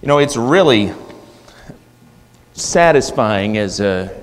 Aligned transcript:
You 0.00 0.06
know, 0.06 0.18
it's 0.18 0.36
really 0.36 0.92
satisfying 2.52 3.58
as 3.58 3.80
a 3.80 4.16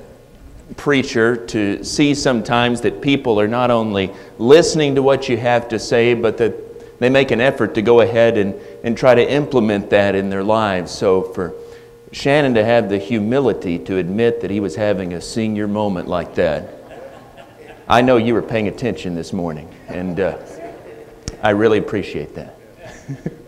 preacher 0.77 1.35
to 1.47 1.83
see 1.83 2.15
sometimes 2.15 2.79
that 2.81 3.01
people 3.01 3.41
are 3.41 3.47
not 3.47 3.71
only 3.71 4.13
listening 4.37 4.95
to 4.95 5.01
what 5.01 5.27
you 5.27 5.35
have 5.35 5.67
to 5.69 5.77
say, 5.77 6.13
but 6.13 6.37
that 6.37 6.99
they 6.99 7.09
make 7.09 7.31
an 7.31 7.41
effort 7.41 7.75
to 7.75 7.81
go 7.81 7.99
ahead 7.99 8.37
and, 8.37 8.55
and 8.85 8.97
try 8.97 9.15
to 9.15 9.29
implement 9.29 9.89
that 9.89 10.15
in 10.15 10.29
their 10.29 10.45
lives. 10.45 10.93
So 10.93 11.23
for 11.33 11.53
Shannon 12.13 12.53
to 12.53 12.63
have 12.63 12.87
the 12.87 12.97
humility 12.97 13.77
to 13.79 13.97
admit 13.97 14.39
that 14.41 14.51
he 14.51 14.61
was 14.61 14.77
having 14.77 15.13
a 15.13 15.19
senior 15.19 15.67
moment 15.67 16.07
like 16.07 16.35
that, 16.35 16.73
I 17.89 18.01
know 18.01 18.15
you 18.15 18.33
were 18.33 18.41
paying 18.41 18.69
attention 18.69 19.13
this 19.13 19.33
morning, 19.33 19.69
and 19.89 20.21
uh, 20.21 20.37
I 21.43 21.49
really 21.49 21.79
appreciate 21.79 22.33
that. 22.35 22.55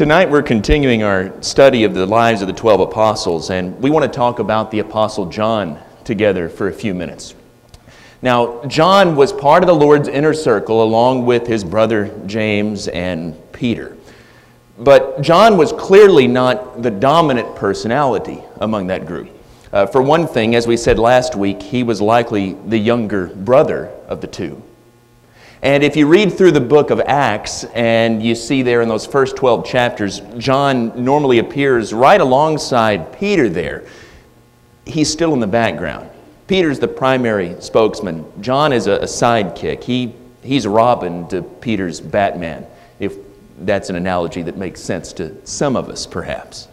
Tonight 0.00 0.30
we're 0.30 0.42
continuing 0.42 1.02
our 1.02 1.30
study 1.42 1.84
of 1.84 1.92
the 1.92 2.06
lives 2.06 2.40
of 2.40 2.48
the 2.48 2.54
12 2.54 2.80
apostles, 2.80 3.50
and 3.50 3.78
we 3.82 3.90
want 3.90 4.10
to 4.10 4.16
talk 4.16 4.38
about 4.38 4.70
the 4.70 4.78
apostle 4.78 5.26
John 5.26 5.78
together 6.04 6.48
for 6.48 6.68
a 6.68 6.72
few 6.72 6.94
minutes. 6.94 7.34
Now, 8.22 8.64
John 8.64 9.14
was 9.14 9.30
part 9.30 9.62
of 9.62 9.66
the 9.66 9.74
Lord's 9.74 10.08
inner 10.08 10.32
circle 10.32 10.82
along 10.82 11.26
with 11.26 11.46
his 11.46 11.64
brother 11.64 12.18
James 12.24 12.88
and 12.88 13.36
Peter. 13.52 13.94
But 14.78 15.20
John 15.20 15.58
was 15.58 15.70
clearly 15.70 16.26
not 16.26 16.82
the 16.82 16.90
dominant 16.90 17.54
personality 17.54 18.42
among 18.62 18.86
that 18.86 19.04
group. 19.04 19.28
Uh, 19.70 19.84
for 19.84 20.00
one 20.00 20.26
thing, 20.26 20.54
as 20.54 20.66
we 20.66 20.78
said 20.78 20.98
last 20.98 21.36
week, 21.36 21.60
he 21.60 21.82
was 21.82 22.00
likely 22.00 22.54
the 22.68 22.78
younger 22.78 23.26
brother 23.26 23.88
of 24.08 24.22
the 24.22 24.28
two. 24.28 24.62
And 25.62 25.84
if 25.84 25.94
you 25.94 26.06
read 26.06 26.32
through 26.32 26.52
the 26.52 26.60
book 26.60 26.90
of 26.90 27.00
Acts 27.00 27.64
and 27.64 28.22
you 28.22 28.34
see 28.34 28.62
there 28.62 28.80
in 28.80 28.88
those 28.88 29.04
first 29.04 29.36
12 29.36 29.66
chapters, 29.66 30.20
John 30.38 31.04
normally 31.04 31.38
appears 31.38 31.92
right 31.92 32.20
alongside 32.20 33.12
Peter 33.18 33.48
there. 33.48 33.84
He's 34.86 35.10
still 35.10 35.34
in 35.34 35.40
the 35.40 35.46
background. 35.46 36.08
Peter's 36.46 36.78
the 36.78 36.88
primary 36.88 37.60
spokesman. 37.60 38.24
John 38.40 38.72
is 38.72 38.86
a, 38.86 38.94
a 38.94 39.04
sidekick. 39.04 39.84
He, 39.84 40.14
he's 40.42 40.66
Robin 40.66 41.28
to 41.28 41.42
Peter's 41.42 42.00
Batman, 42.00 42.66
if 42.98 43.16
that's 43.58 43.90
an 43.90 43.96
analogy 43.96 44.40
that 44.42 44.56
makes 44.56 44.80
sense 44.80 45.12
to 45.12 45.46
some 45.46 45.76
of 45.76 45.90
us, 45.90 46.06
perhaps. 46.06 46.68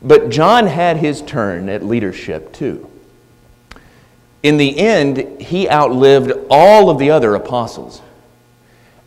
But 0.00 0.30
John 0.30 0.66
had 0.66 0.96
his 0.96 1.20
turn 1.22 1.68
at 1.68 1.84
leadership 1.84 2.52
too. 2.54 2.90
In 4.42 4.56
the 4.56 4.78
end, 4.78 5.40
he 5.40 5.68
outlived 5.70 6.32
all 6.50 6.90
of 6.90 6.98
the 6.98 7.10
other 7.10 7.34
apostles. 7.34 8.02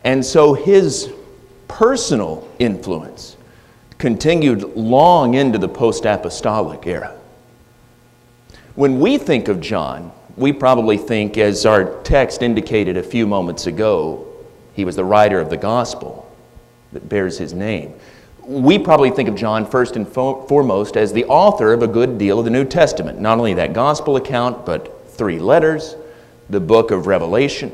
And 0.02 0.24
so 0.24 0.54
his 0.54 1.12
personal 1.68 2.48
influence 2.58 3.36
continued 3.98 4.62
long 4.76 5.34
into 5.34 5.58
the 5.58 5.68
post 5.68 6.06
apostolic 6.06 6.86
era. 6.86 7.14
When 8.74 9.00
we 9.00 9.18
think 9.18 9.48
of 9.48 9.60
John, 9.60 10.12
we 10.36 10.52
probably 10.52 10.98
think, 10.98 11.38
as 11.38 11.64
our 11.64 12.02
text 12.02 12.42
indicated 12.42 12.96
a 12.96 13.02
few 13.02 13.26
moments 13.26 13.66
ago, 13.66 14.26
he 14.74 14.84
was 14.84 14.96
the 14.96 15.04
writer 15.04 15.40
of 15.40 15.48
the 15.48 15.56
gospel 15.56 16.30
that 16.92 17.08
bears 17.08 17.38
his 17.38 17.54
name. 17.54 17.94
We 18.46 18.78
probably 18.78 19.10
think 19.10 19.28
of 19.28 19.34
John 19.34 19.66
first 19.66 19.96
and 19.96 20.06
foremost 20.06 20.96
as 20.96 21.12
the 21.12 21.24
author 21.24 21.72
of 21.72 21.82
a 21.82 21.88
good 21.88 22.18
deal 22.18 22.38
of 22.38 22.44
the 22.44 22.50
New 22.50 22.64
Testament. 22.64 23.18
Not 23.18 23.38
only 23.38 23.54
that 23.54 23.72
gospel 23.72 24.16
account, 24.16 24.64
but 24.64 24.95
three 25.16 25.38
letters, 25.38 25.96
the 26.48 26.60
book 26.60 26.90
of 26.90 27.06
Revelation. 27.06 27.72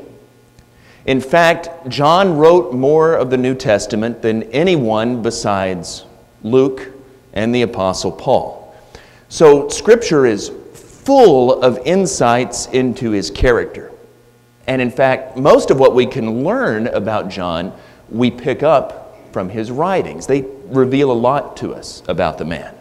In 1.05 1.19
fact, 1.19 1.69
John 1.89 2.37
wrote 2.37 2.73
more 2.73 3.15
of 3.15 3.29
the 3.29 3.37
New 3.37 3.55
Testament 3.55 4.21
than 4.21 4.43
anyone 4.43 5.21
besides 5.21 6.05
Luke 6.41 6.87
and 7.33 7.53
the 7.53 7.63
Apostle 7.63 8.11
Paul. 8.11 8.75
So, 9.27 9.67
Scripture 9.67 10.25
is 10.25 10.51
full 10.73 11.61
of 11.61 11.79
insights 11.85 12.67
into 12.67 13.11
his 13.11 13.29
character. 13.29 13.91
And 14.67 14.81
in 14.81 14.91
fact, 14.91 15.35
most 15.35 15.71
of 15.71 15.79
what 15.79 15.93
we 15.93 16.05
can 16.05 16.43
learn 16.43 16.87
about 16.87 17.29
John, 17.29 17.73
we 18.09 18.31
pick 18.31 18.63
up 18.63 19.17
from 19.33 19.49
his 19.49 19.71
writings. 19.71 20.27
They 20.27 20.45
reveal 20.67 21.11
a 21.11 21.13
lot 21.13 21.57
to 21.57 21.73
us 21.73 22.01
about 22.07 22.37
the 22.37 22.45
man. 22.45 22.73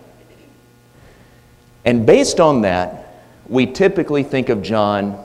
And 1.85 2.07
based 2.07 2.39
on 2.39 2.61
that, 2.63 3.02
we 3.49 3.67
typically 3.67 4.23
think 4.23 4.49
of 4.49 4.63
John 4.63 5.25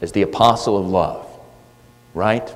as 0.00 0.12
the 0.12 0.22
apostle 0.22 0.78
of 0.78 0.86
love, 0.86 1.26
right? 2.14 2.52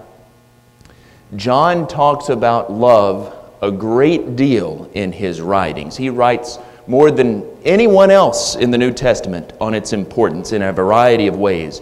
John 1.34 1.88
talks 1.88 2.28
about 2.28 2.72
love 2.72 3.34
a 3.62 3.70
great 3.70 4.36
deal 4.36 4.90
in 4.94 5.12
his 5.12 5.40
writings. 5.40 5.96
He 5.96 6.10
writes 6.10 6.58
more 6.86 7.10
than 7.10 7.44
anyone 7.64 8.10
else 8.10 8.54
in 8.54 8.70
the 8.70 8.78
New 8.78 8.92
Testament 8.92 9.52
on 9.60 9.74
its 9.74 9.92
importance 9.92 10.52
in 10.52 10.62
a 10.62 10.72
variety 10.72 11.26
of 11.26 11.36
ways. 11.36 11.80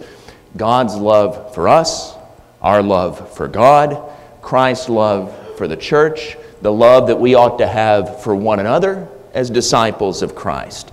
God's 0.57 0.95
love 0.95 1.53
for 1.53 1.67
us, 1.67 2.15
our 2.61 2.81
love 2.81 3.35
for 3.35 3.47
God, 3.47 4.11
Christ's 4.41 4.89
love 4.89 5.57
for 5.57 5.67
the 5.67 5.77
church, 5.77 6.37
the 6.61 6.71
love 6.71 7.07
that 7.07 7.19
we 7.19 7.35
ought 7.35 7.57
to 7.57 7.67
have 7.67 8.23
for 8.23 8.35
one 8.35 8.59
another 8.59 9.07
as 9.33 9.49
disciples 9.49 10.21
of 10.21 10.33
Christ. 10.33 10.91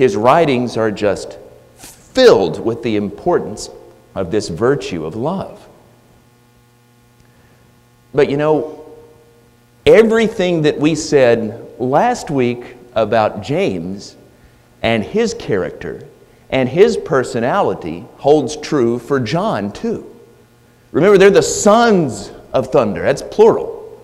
His 0.00 0.16
writings 0.16 0.78
are 0.78 0.90
just 0.90 1.36
filled 1.76 2.58
with 2.58 2.82
the 2.82 2.96
importance 2.96 3.68
of 4.14 4.30
this 4.30 4.48
virtue 4.48 5.04
of 5.04 5.14
love. 5.14 5.68
But 8.14 8.30
you 8.30 8.38
know, 8.38 8.82
everything 9.84 10.62
that 10.62 10.80
we 10.80 10.94
said 10.94 11.68
last 11.78 12.30
week 12.30 12.76
about 12.94 13.42
James 13.42 14.16
and 14.80 15.04
his 15.04 15.34
character 15.34 16.08
and 16.48 16.66
his 16.66 16.96
personality 16.96 18.06
holds 18.16 18.56
true 18.56 18.98
for 18.98 19.20
John 19.20 19.70
too. 19.70 20.18
Remember, 20.92 21.18
they're 21.18 21.28
the 21.28 21.42
sons 21.42 22.32
of 22.54 22.68
thunder, 22.68 23.02
that's 23.02 23.20
plural. 23.20 24.02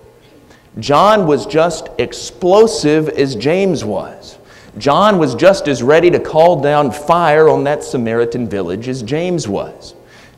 John 0.79 1.27
was 1.27 1.47
just 1.47 1.89
explosive 1.97 3.09
as 3.09 3.35
James 3.35 3.83
was. 3.83 4.37
John 4.79 5.19
was 5.19 5.35
just 5.35 5.69
as 5.69 5.83
ready 5.83 6.11
to 6.11 6.21
call 6.21 6.61
down 6.61 6.91
fire 6.91 7.49
on 7.49 7.65
that 7.65 7.83
Samaritan 7.83 8.49
village 8.49 8.89
as 8.89 9.03
James 9.03 9.49
was. 9.49 9.95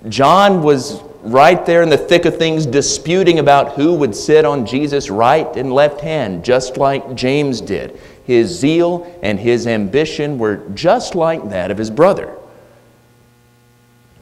John 0.09 0.63
was 0.63 1.03
right 1.23 1.67
there 1.67 1.83
in 1.83 1.89
the 1.89 1.99
thick 1.99 2.25
of 2.25 2.37
things 2.37 2.65
disputing 2.65 3.41
about 3.41 3.73
who 3.73 3.95
would 3.95 4.15
sit 4.15 4.45
on 4.45 4.65
Jesus' 4.65 5.11
right 5.11 5.57
and 5.57 5.73
left 5.73 6.01
hand, 6.01 6.45
just 6.45 6.77
like 6.77 7.15
James 7.15 7.61
did. 7.61 7.99
His 8.25 8.49
zeal 8.49 9.19
and 9.23 9.41
his 9.41 9.67
ambition 9.67 10.39
were 10.39 10.59
just 10.75 11.15
like 11.15 11.49
that 11.51 11.71
of 11.71 11.79
his 11.79 11.91
brother. 11.91 12.37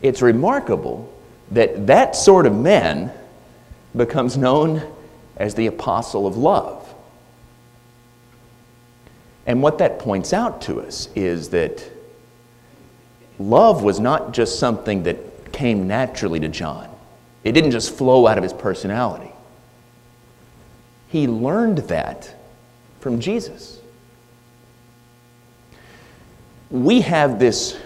It's 0.00 0.22
remarkable 0.22 1.12
that 1.50 1.86
that 1.86 2.16
sort 2.16 2.46
of 2.46 2.54
man 2.54 3.12
becomes 3.94 4.36
known 4.36 4.82
as 5.36 5.54
the 5.54 5.66
apostle 5.66 6.26
of 6.26 6.36
love. 6.36 6.85
And 9.46 9.62
what 9.62 9.78
that 9.78 9.98
points 9.98 10.32
out 10.32 10.60
to 10.62 10.80
us 10.80 11.08
is 11.14 11.50
that 11.50 11.88
love 13.38 13.82
was 13.82 14.00
not 14.00 14.32
just 14.32 14.58
something 14.58 15.04
that 15.04 15.52
came 15.52 15.86
naturally 15.86 16.40
to 16.40 16.48
John, 16.48 16.90
it 17.44 17.52
didn't 17.52 17.70
just 17.70 17.94
flow 17.94 18.26
out 18.26 18.38
of 18.38 18.42
his 18.42 18.52
personality. 18.52 19.30
He 21.08 21.28
learned 21.28 21.78
that 21.78 22.34
from 23.00 23.20
Jesus. 23.20 23.80
We 26.70 27.02
have 27.02 27.38
this 27.38 27.78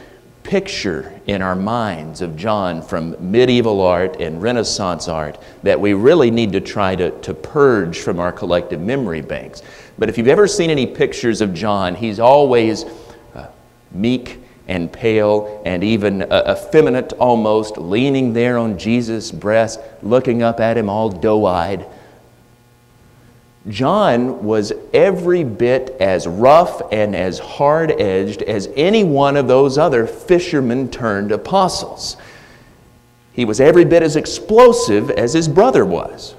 picture 0.42 1.20
in 1.26 1.42
our 1.42 1.54
minds 1.54 2.22
of 2.22 2.36
John 2.36 2.82
from 2.82 3.16
medieval 3.30 3.80
art 3.80 4.20
and 4.20 4.40
Renaissance 4.40 5.08
art 5.08 5.38
that 5.62 5.78
we 5.78 5.92
really 5.92 6.30
need 6.30 6.52
to 6.52 6.60
try 6.60 6.96
to, 6.96 7.10
to 7.20 7.34
purge 7.34 7.98
from 8.00 8.18
our 8.18 8.32
collective 8.32 8.80
memory 8.80 9.20
banks. 9.20 9.62
But 9.98 10.08
if 10.08 10.16
you've 10.16 10.28
ever 10.28 10.46
seen 10.46 10.70
any 10.70 10.86
pictures 10.86 11.40
of 11.40 11.52
John, 11.52 11.94
he's 11.94 12.18
always 12.18 12.84
uh, 13.34 13.48
meek 13.92 14.40
and 14.66 14.90
pale 14.90 15.62
and 15.66 15.84
even 15.84 16.22
uh, 16.22 16.56
effeminate 16.56 17.12
almost, 17.14 17.76
leaning 17.76 18.32
there 18.32 18.56
on 18.56 18.78
Jesus' 18.78 19.30
breast, 19.30 19.80
looking 20.02 20.42
up 20.42 20.60
at 20.60 20.76
him 20.76 20.88
all 20.88 21.10
doe 21.10 21.44
eyed. 21.44 21.84
John 23.68 24.44
was 24.44 24.72
every 24.94 25.44
bit 25.44 25.90
as 26.00 26.26
rough 26.26 26.80
and 26.92 27.14
as 27.14 27.38
hard 27.38 27.92
edged 28.00 28.42
as 28.42 28.70
any 28.74 29.04
one 29.04 29.36
of 29.36 29.48
those 29.48 29.76
other 29.76 30.06
fishermen 30.06 30.90
turned 30.90 31.30
apostles. 31.30 32.16
He 33.32 33.44
was 33.44 33.60
every 33.60 33.84
bit 33.84 34.02
as 34.02 34.16
explosive 34.16 35.10
as 35.10 35.34
his 35.34 35.46
brother 35.46 35.84
was. 35.84 36.34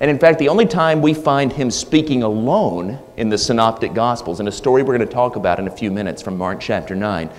And 0.00 0.10
in 0.10 0.18
fact, 0.18 0.38
the 0.38 0.48
only 0.48 0.66
time 0.66 1.00
we 1.00 1.14
find 1.14 1.52
him 1.52 1.70
speaking 1.70 2.22
alone 2.22 2.98
in 3.16 3.28
the 3.28 3.38
Synoptic 3.38 3.94
Gospels, 3.94 4.40
in 4.40 4.48
a 4.48 4.52
story 4.52 4.82
we're 4.82 4.96
going 4.96 5.08
to 5.08 5.14
talk 5.14 5.36
about 5.36 5.58
in 5.58 5.66
a 5.66 5.70
few 5.70 5.90
minutes 5.90 6.20
from 6.20 6.36
Mark 6.36 6.60
chapter 6.60 6.94
9, 6.94 7.30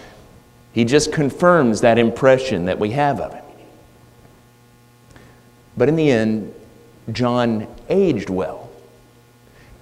he 0.72 0.86
just 0.86 1.12
confirms 1.12 1.82
that 1.82 2.00
impression 2.00 2.66
that 2.66 2.80
we 2.80 2.92
have 2.92 3.20
of 3.20 3.34
him. 3.34 3.44
But 5.78 5.90
in 5.90 5.96
the 5.96 6.10
end, 6.10 6.54
John 7.12 7.68
aged 7.90 8.30
well. 8.30 8.63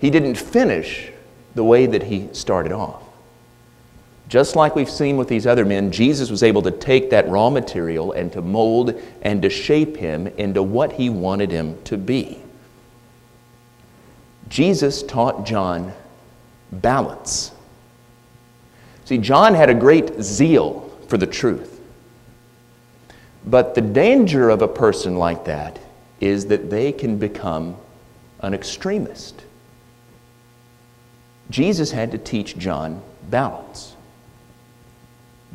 He 0.02 0.10
didn't 0.10 0.36
finish 0.36 1.12
the 1.54 1.64
way 1.64 1.86
that 1.86 2.02
he 2.02 2.28
started 2.34 2.72
off. 2.72 3.04
Just 4.28 4.56
like 4.56 4.76
we've 4.76 4.90
seen 4.90 5.16
with 5.16 5.28
these 5.28 5.46
other 5.46 5.64
men, 5.64 5.92
Jesus 5.92 6.32
was 6.32 6.42
able 6.42 6.64
to 6.64 6.72
take 6.72 7.12
that 7.12 7.30
raw 7.30 7.52
material 7.52 8.12
and 8.14 8.32
to 8.34 8.42
mold 8.42 9.00
and 9.22 9.42
to 9.44 9.50
shape 9.50 9.96
him 9.96 10.26
into 10.26 10.64
what 10.64 10.94
he 10.94 11.10
wanted 11.12 11.52
him 11.52 11.80
to 11.84 11.98
be. 11.98 12.42
Jesus 14.50 15.04
taught 15.04 15.46
John 15.46 15.94
balance. 16.72 17.52
See, 19.06 19.20
John 19.20 19.54
had 19.54 19.70
a 19.70 19.74
great 19.74 20.20
zeal 20.22 20.90
for 21.10 21.18
the 21.18 21.28
truth. 21.28 21.80
But 23.46 23.76
the 23.76 23.82
danger 23.82 24.50
of 24.50 24.64
a 24.64 24.68
person 24.68 25.18
like 25.18 25.46
that 25.46 25.78
is 26.20 26.48
that 26.48 26.70
they 26.72 26.92
can 26.92 27.18
become 27.18 27.76
an 28.40 28.54
extremist. 28.54 29.44
Jesus 31.52 31.92
had 31.92 32.12
to 32.12 32.18
teach 32.18 32.58
John 32.58 33.02
balance. 33.30 33.96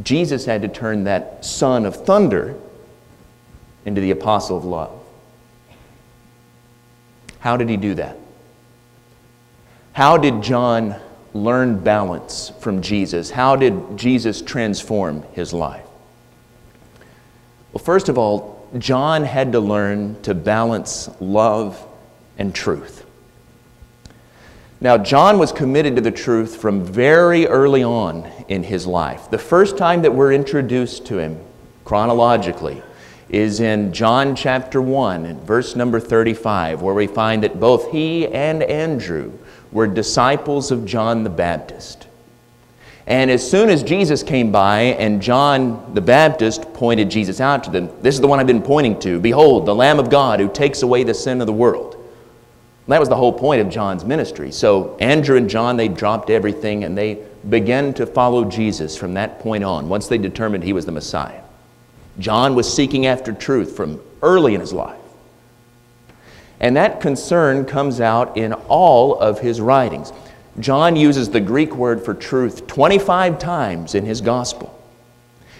Jesus 0.02 0.44
had 0.44 0.62
to 0.62 0.68
turn 0.68 1.04
that 1.04 1.44
son 1.44 1.86
of 1.86 2.04
thunder 2.04 2.54
into 3.86 4.00
the 4.00 4.10
apostle 4.10 4.58
of 4.58 4.64
love. 4.64 4.92
How 7.38 7.56
did 7.56 7.68
he 7.70 7.76
do 7.76 7.94
that? 7.94 8.18
How 9.92 10.18
did 10.18 10.42
John 10.42 10.96
learn 11.32 11.78
balance 11.78 12.52
from 12.60 12.82
Jesus? 12.82 13.30
How 13.30 13.56
did 13.56 13.96
Jesus 13.96 14.42
transform 14.42 15.22
his 15.32 15.54
life? 15.54 15.86
Well, 17.72 17.82
first 17.82 18.10
of 18.10 18.18
all, 18.18 18.68
John 18.78 19.24
had 19.24 19.52
to 19.52 19.60
learn 19.60 20.20
to 20.22 20.34
balance 20.34 21.08
love 21.20 21.82
and 22.36 22.54
truth. 22.54 23.05
Now, 24.78 24.98
John 24.98 25.38
was 25.38 25.52
committed 25.52 25.96
to 25.96 26.02
the 26.02 26.10
truth 26.10 26.56
from 26.56 26.84
very 26.84 27.46
early 27.46 27.82
on 27.82 28.30
in 28.48 28.62
his 28.62 28.86
life. 28.86 29.30
The 29.30 29.38
first 29.38 29.78
time 29.78 30.02
that 30.02 30.14
we're 30.14 30.34
introduced 30.34 31.06
to 31.06 31.18
him 31.18 31.40
chronologically 31.86 32.82
is 33.30 33.60
in 33.60 33.94
John 33.94 34.36
chapter 34.36 34.82
1, 34.82 35.40
verse 35.40 35.76
number 35.76 35.98
35, 35.98 36.82
where 36.82 36.94
we 36.94 37.06
find 37.06 37.42
that 37.42 37.58
both 37.58 37.90
he 37.90 38.26
and 38.28 38.62
Andrew 38.62 39.32
were 39.72 39.86
disciples 39.86 40.70
of 40.70 40.84
John 40.84 41.24
the 41.24 41.30
Baptist. 41.30 42.06
And 43.06 43.30
as 43.30 43.48
soon 43.48 43.70
as 43.70 43.82
Jesus 43.82 44.22
came 44.22 44.52
by 44.52 44.80
and 44.80 45.22
John 45.22 45.94
the 45.94 46.02
Baptist 46.02 46.62
pointed 46.74 47.08
Jesus 47.10 47.40
out 47.40 47.64
to 47.64 47.70
them, 47.70 47.88
this 48.02 48.14
is 48.14 48.20
the 48.20 48.26
one 48.26 48.40
I've 48.40 48.46
been 48.46 48.60
pointing 48.60 48.98
to. 49.00 49.20
Behold, 49.20 49.64
the 49.64 49.74
Lamb 49.74 49.98
of 49.98 50.10
God 50.10 50.38
who 50.38 50.52
takes 50.52 50.82
away 50.82 51.02
the 51.02 51.14
sin 51.14 51.40
of 51.40 51.46
the 51.46 51.52
world. 51.52 51.95
That 52.88 53.00
was 53.00 53.08
the 53.08 53.16
whole 53.16 53.32
point 53.32 53.60
of 53.60 53.68
John's 53.68 54.04
ministry. 54.04 54.52
So 54.52 54.96
Andrew 54.98 55.36
and 55.36 55.50
John, 55.50 55.76
they 55.76 55.88
dropped 55.88 56.30
everything 56.30 56.84
and 56.84 56.96
they 56.96 57.24
began 57.48 57.92
to 57.94 58.06
follow 58.06 58.44
Jesus 58.44 58.96
from 58.96 59.14
that 59.14 59.40
point 59.40 59.64
on, 59.64 59.88
once 59.88 60.06
they 60.06 60.18
determined 60.18 60.62
he 60.62 60.72
was 60.72 60.86
the 60.86 60.92
Messiah. 60.92 61.42
John 62.18 62.54
was 62.54 62.72
seeking 62.72 63.06
after 63.06 63.32
truth 63.32 63.76
from 63.76 64.00
early 64.22 64.54
in 64.54 64.60
his 64.60 64.72
life. 64.72 65.00
And 66.60 66.76
that 66.76 67.00
concern 67.00 67.66
comes 67.66 68.00
out 68.00 68.36
in 68.36 68.52
all 68.52 69.18
of 69.18 69.40
his 69.40 69.60
writings. 69.60 70.12
John 70.58 70.96
uses 70.96 71.28
the 71.28 71.40
Greek 71.40 71.74
word 71.74 72.02
for 72.02 72.14
truth 72.14 72.66
25 72.66 73.38
times 73.38 73.94
in 73.94 74.06
his 74.06 74.20
gospel. 74.20 74.72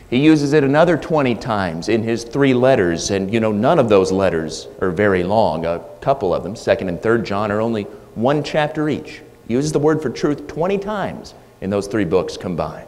He 0.09 0.19
uses 0.19 0.53
it 0.53 0.63
another 0.63 0.97
20 0.97 1.35
times 1.35 1.89
in 1.89 2.03
his 2.03 2.23
three 2.23 2.55
letters, 2.55 3.11
and 3.11 3.33
you 3.33 3.41
know, 3.41 3.51
none 3.51 3.79
of 3.79 3.89
those 3.89 4.13
letters 4.13 4.69
are 4.81 4.91
very 4.91 5.25
long. 5.25 5.67
A 5.67 5.81
couple 6.01 6.33
of 6.33 6.45
them, 6.45 6.55
2nd 6.55 6.89
and 6.89 6.99
3rd 7.01 7.25
John, 7.25 7.51
are 7.51 7.61
only 7.61 7.85
one 8.15 8.45
chapter 8.45 8.89
each. 8.89 9.23
He 9.49 9.55
uses 9.55 9.73
the 9.73 9.79
word 9.81 10.01
for 10.01 10.11
truth 10.11 10.47
20 10.47 10.79
times 10.79 11.35
in 11.61 11.71
those 11.71 11.89
three 11.89 12.05
books 12.05 12.37
combined. 12.37 12.87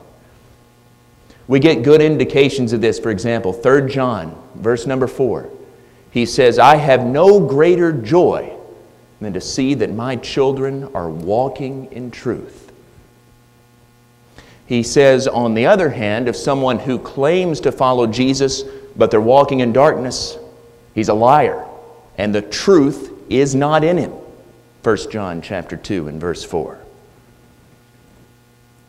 We 1.49 1.59
get 1.61 1.83
good 1.83 2.03
indications 2.03 2.73
of 2.73 2.81
this. 2.81 2.99
For 2.99 3.11
example, 3.11 3.53
3rd 3.53 3.91
John, 3.91 4.41
verse 4.55 4.87
number 4.87 5.07
4. 5.07 5.49
He 6.11 6.27
says, 6.27 6.59
I 6.59 6.77
have 6.77 7.05
no 7.05 7.41
greater 7.41 7.93
joy 7.93 8.55
than 9.21 9.33
to 9.33 9.41
see 9.41 9.75
that 9.75 9.93
my 9.93 10.17
children 10.17 10.91
are 10.95 11.11
walking 11.11 11.91
in 11.93 12.11
truth. 12.11 12.68
He 14.69 14.83
says, 14.83 15.27
on 15.27 15.55
the 15.55 15.65
other 15.65 15.89
hand, 15.89 16.29
if 16.29 16.37
someone 16.37 16.79
who 16.79 16.99
claims 16.99 17.59
to 17.61 17.73
follow 17.73 18.07
Jesus, 18.07 18.65
but 18.95 19.11
they're 19.11 19.19
walking 19.19 19.61
in 19.61 19.73
darkness, 19.73 20.37
he's 20.95 21.09
a 21.09 21.15
liar, 21.15 21.67
and 22.19 22.35
the 22.35 22.43
truth 22.43 23.11
is 23.31 23.55
not 23.55 23.83
in 23.83 23.97
him. 23.97 24.13
1 24.83 25.11
John 25.11 25.41
chapter 25.41 25.75
2 25.75 26.09
and 26.09 26.21
verse 26.21 26.45
4. 26.45 26.79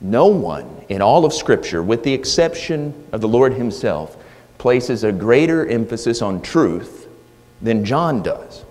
No 0.02 0.28
one 0.28 0.84
in 0.90 1.02
all 1.02 1.24
of 1.24 1.34
Scripture, 1.34 1.82
with 1.82 2.04
the 2.04 2.14
exception 2.14 2.94
of 3.14 3.22
the 3.22 3.30
Lord 3.30 3.54
Himself, 3.54 4.18
places 4.58 5.06
a 5.06 5.14
greater 5.14 5.66
emphasis 5.66 6.22
on 6.22 6.42
truth 6.42 7.08
than 7.62 7.86
John 7.86 8.22
does. 8.22 8.66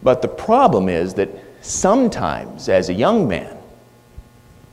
But 0.00 0.22
the 0.22 0.28
problem 0.28 0.88
is 0.88 1.14
that 1.14 1.28
sometimes, 1.60 2.68
as 2.68 2.88
a 2.88 2.94
young 2.94 3.26
man, 3.26 3.51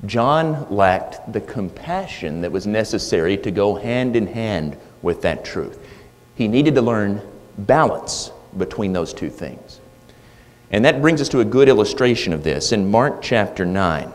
John 0.05 0.67
lacked 0.69 1.31
the 1.31 1.41
compassion 1.41 2.41
that 2.41 2.51
was 2.51 2.65
necessary 2.65 3.37
to 3.37 3.51
go 3.51 3.75
hand 3.75 4.15
in 4.15 4.27
hand 4.27 4.77
with 5.01 5.21
that 5.23 5.43
truth. 5.43 5.85
He 6.35 6.47
needed 6.47 6.75
to 6.75 6.81
learn 6.81 7.21
balance 7.57 8.31
between 8.57 8.93
those 8.93 9.13
two 9.13 9.29
things. 9.29 9.81
And 10.71 10.85
that 10.85 11.01
brings 11.01 11.19
us 11.19 11.29
to 11.29 11.41
a 11.41 11.45
good 11.45 11.67
illustration 11.67 12.31
of 12.31 12.43
this 12.43 12.71
in 12.71 12.89
Mark 12.89 13.21
chapter 13.21 13.65
9. 13.65 14.13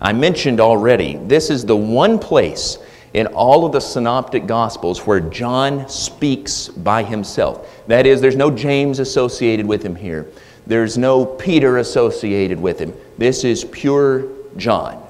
I 0.00 0.12
mentioned 0.12 0.60
already, 0.60 1.16
this 1.16 1.48
is 1.48 1.64
the 1.64 1.76
one 1.76 2.18
place 2.18 2.78
in 3.14 3.28
all 3.28 3.64
of 3.64 3.72
the 3.72 3.80
synoptic 3.80 4.46
gospels 4.46 5.06
where 5.06 5.20
John 5.20 5.88
speaks 5.88 6.68
by 6.68 7.02
himself. 7.02 7.86
That 7.86 8.04
is, 8.04 8.20
there's 8.20 8.36
no 8.36 8.50
James 8.50 8.98
associated 8.98 9.64
with 9.64 9.82
him 9.82 9.96
here. 9.96 10.26
There's 10.66 10.98
no 10.98 11.24
Peter 11.24 11.78
associated 11.78 12.60
with 12.60 12.78
him. 12.78 12.92
This 13.16 13.44
is 13.44 13.64
pure 13.64 14.35
John. 14.56 15.02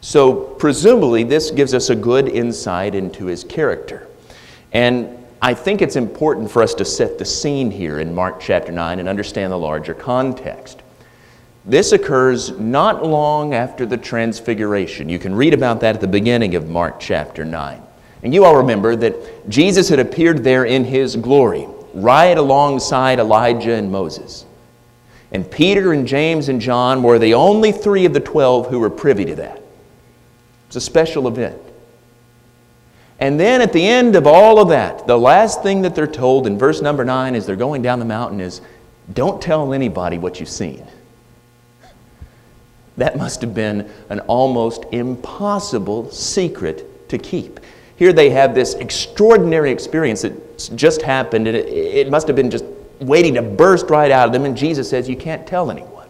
So, 0.00 0.34
presumably, 0.34 1.24
this 1.24 1.50
gives 1.50 1.72
us 1.72 1.90
a 1.90 1.96
good 1.96 2.28
insight 2.28 2.94
into 2.94 3.24
his 3.26 3.42
character. 3.42 4.06
And 4.72 5.24
I 5.40 5.54
think 5.54 5.82
it's 5.82 5.96
important 5.96 6.50
for 6.50 6.62
us 6.62 6.74
to 6.74 6.84
set 6.84 7.18
the 7.18 7.24
scene 7.24 7.70
here 7.70 8.00
in 8.00 8.14
Mark 8.14 8.40
chapter 8.40 8.72
9 8.72 8.98
and 8.98 9.08
understand 9.08 9.52
the 9.52 9.58
larger 9.58 9.94
context. 9.94 10.82
This 11.66 11.92
occurs 11.92 12.50
not 12.58 13.06
long 13.06 13.54
after 13.54 13.86
the 13.86 13.96
Transfiguration. 13.96 15.08
You 15.08 15.18
can 15.18 15.34
read 15.34 15.54
about 15.54 15.80
that 15.80 15.94
at 15.94 16.00
the 16.00 16.06
beginning 16.06 16.54
of 16.54 16.68
Mark 16.68 17.00
chapter 17.00 17.44
9. 17.44 17.80
And 18.22 18.34
you 18.34 18.44
all 18.44 18.56
remember 18.56 18.96
that 18.96 19.48
Jesus 19.48 19.88
had 19.88 19.98
appeared 19.98 20.44
there 20.44 20.64
in 20.64 20.84
his 20.84 21.16
glory, 21.16 21.66
right 21.94 22.36
alongside 22.36 23.18
Elijah 23.18 23.74
and 23.74 23.90
Moses. 23.90 24.44
And 25.34 25.50
Peter 25.50 25.92
and 25.92 26.06
James 26.06 26.48
and 26.48 26.60
John 26.60 27.02
were 27.02 27.18
the 27.18 27.34
only 27.34 27.72
three 27.72 28.04
of 28.04 28.14
the 28.14 28.20
twelve 28.20 28.68
who 28.68 28.78
were 28.78 28.88
privy 28.88 29.24
to 29.24 29.34
that. 29.34 29.60
It's 30.68 30.76
a 30.76 30.80
special 30.80 31.26
event. 31.26 31.60
And 33.18 33.38
then 33.38 33.60
at 33.60 33.72
the 33.72 33.84
end 33.84 34.14
of 34.14 34.28
all 34.28 34.60
of 34.60 34.68
that, 34.68 35.08
the 35.08 35.18
last 35.18 35.62
thing 35.62 35.82
that 35.82 35.96
they're 35.96 36.06
told 36.06 36.46
in 36.46 36.56
verse 36.56 36.80
number 36.80 37.04
nine 37.04 37.34
as 37.34 37.46
they're 37.46 37.56
going 37.56 37.82
down 37.82 37.98
the 37.98 38.04
mountain 38.04 38.40
is 38.40 38.60
don't 39.12 39.42
tell 39.42 39.72
anybody 39.74 40.18
what 40.18 40.38
you've 40.38 40.48
seen. 40.48 40.86
That 42.96 43.18
must 43.18 43.40
have 43.40 43.54
been 43.54 43.90
an 44.10 44.20
almost 44.20 44.84
impossible 44.92 46.12
secret 46.12 47.08
to 47.08 47.18
keep. 47.18 47.58
Here 47.96 48.12
they 48.12 48.30
have 48.30 48.54
this 48.54 48.74
extraordinary 48.74 49.72
experience 49.72 50.22
that 50.22 50.70
just 50.76 51.02
happened, 51.02 51.48
and 51.48 51.56
it, 51.56 51.66
it 51.68 52.10
must 52.10 52.28
have 52.28 52.36
been 52.36 52.50
just 52.50 52.64
waiting 53.00 53.34
to 53.34 53.42
burst 53.42 53.90
right 53.90 54.10
out 54.10 54.26
of 54.26 54.32
them, 54.32 54.44
and 54.44 54.56
Jesus 54.56 54.88
says, 54.88 55.08
You 55.08 55.16
can't 55.16 55.46
tell 55.46 55.70
anyone. 55.70 56.08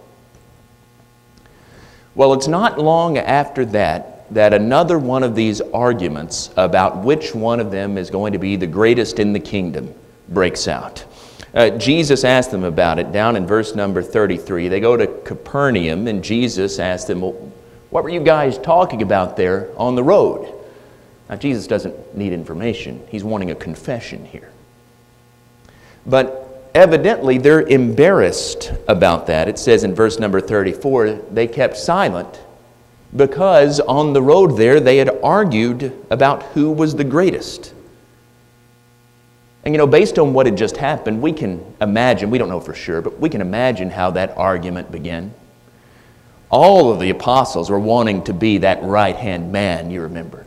Well, 2.14 2.32
it's 2.32 2.48
not 2.48 2.78
long 2.78 3.18
after 3.18 3.64
that 3.66 4.14
that 4.30 4.54
another 4.54 4.98
one 4.98 5.22
of 5.22 5.34
these 5.34 5.60
arguments 5.60 6.50
about 6.56 7.04
which 7.04 7.34
one 7.34 7.60
of 7.60 7.70
them 7.70 7.98
is 7.98 8.10
going 8.10 8.32
to 8.32 8.38
be 8.38 8.56
the 8.56 8.66
greatest 8.66 9.18
in 9.18 9.32
the 9.32 9.40
kingdom 9.40 9.92
breaks 10.28 10.66
out. 10.66 11.04
Uh, 11.52 11.70
Jesus 11.70 12.24
asked 12.24 12.50
them 12.50 12.64
about 12.64 12.98
it 12.98 13.12
down 13.12 13.36
in 13.36 13.46
verse 13.46 13.74
number 13.74 14.02
33. 14.02 14.68
They 14.68 14.80
go 14.80 14.96
to 14.96 15.06
Capernaum, 15.06 16.08
and 16.08 16.24
Jesus 16.24 16.78
asked 16.78 17.06
them, 17.06 17.20
Well, 17.20 17.52
what 17.90 18.02
were 18.02 18.10
you 18.10 18.20
guys 18.20 18.58
talking 18.58 19.02
about 19.02 19.36
there 19.36 19.70
on 19.76 19.94
the 19.94 20.02
road? 20.02 20.52
Now, 21.28 21.36
Jesus 21.36 21.66
doesn't 21.66 22.16
need 22.16 22.32
information, 22.32 23.06
he's 23.08 23.24
wanting 23.24 23.50
a 23.50 23.54
confession 23.54 24.24
here. 24.24 24.50
But 26.06 26.43
evidently 26.74 27.38
they're 27.38 27.62
embarrassed 27.62 28.72
about 28.88 29.26
that. 29.28 29.48
It 29.48 29.58
says 29.58 29.84
in 29.84 29.94
verse 29.94 30.18
number 30.18 30.40
34 30.40 31.20
they 31.30 31.46
kept 31.46 31.76
silent 31.76 32.40
because 33.14 33.80
on 33.80 34.12
the 34.12 34.22
road 34.22 34.56
there 34.56 34.80
they 34.80 34.96
had 34.96 35.18
argued 35.22 35.92
about 36.10 36.42
who 36.42 36.72
was 36.72 36.96
the 36.96 37.04
greatest. 37.04 37.72
And 39.64 39.72
you 39.72 39.78
know, 39.78 39.86
based 39.86 40.18
on 40.18 40.34
what 40.34 40.46
had 40.46 40.56
just 40.56 40.76
happened, 40.76 41.22
we 41.22 41.32
can 41.32 41.64
imagine, 41.80 42.28
we 42.28 42.36
don't 42.36 42.50
know 42.50 42.60
for 42.60 42.74
sure, 42.74 43.00
but 43.00 43.18
we 43.18 43.30
can 43.30 43.40
imagine 43.40 43.88
how 43.88 44.10
that 44.10 44.36
argument 44.36 44.92
began. 44.92 45.32
All 46.50 46.92
of 46.92 47.00
the 47.00 47.10
apostles 47.10 47.70
were 47.70 47.78
wanting 47.78 48.24
to 48.24 48.34
be 48.34 48.58
that 48.58 48.82
right 48.82 49.16
hand 49.16 49.52
man, 49.52 49.90
you 49.90 50.02
remember. 50.02 50.46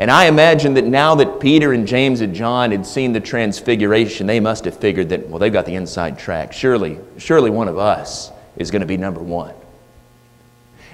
And 0.00 0.12
I 0.12 0.26
imagine 0.26 0.74
that 0.74 0.84
now 0.84 1.16
that 1.16 1.40
Peter 1.40 1.72
and 1.72 1.86
James 1.86 2.20
and 2.20 2.32
John 2.32 2.70
had 2.70 2.86
seen 2.86 3.12
the 3.12 3.20
transfiguration, 3.20 4.28
they 4.28 4.38
must 4.38 4.64
have 4.64 4.78
figured 4.78 5.08
that, 5.08 5.28
well, 5.28 5.40
they've 5.40 5.52
got 5.52 5.66
the 5.66 5.74
inside 5.74 6.18
track. 6.18 6.52
Surely, 6.52 6.98
surely 7.16 7.50
one 7.50 7.66
of 7.66 7.78
us 7.78 8.30
is 8.56 8.70
going 8.70 8.80
to 8.80 8.86
be 8.86 8.96
number 8.96 9.20
one. 9.20 9.54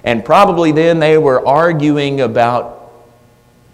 And 0.03 0.25
probably 0.25 0.71
then 0.71 0.99
they 0.99 1.19
were 1.19 1.45
arguing 1.47 2.21
about 2.21 2.91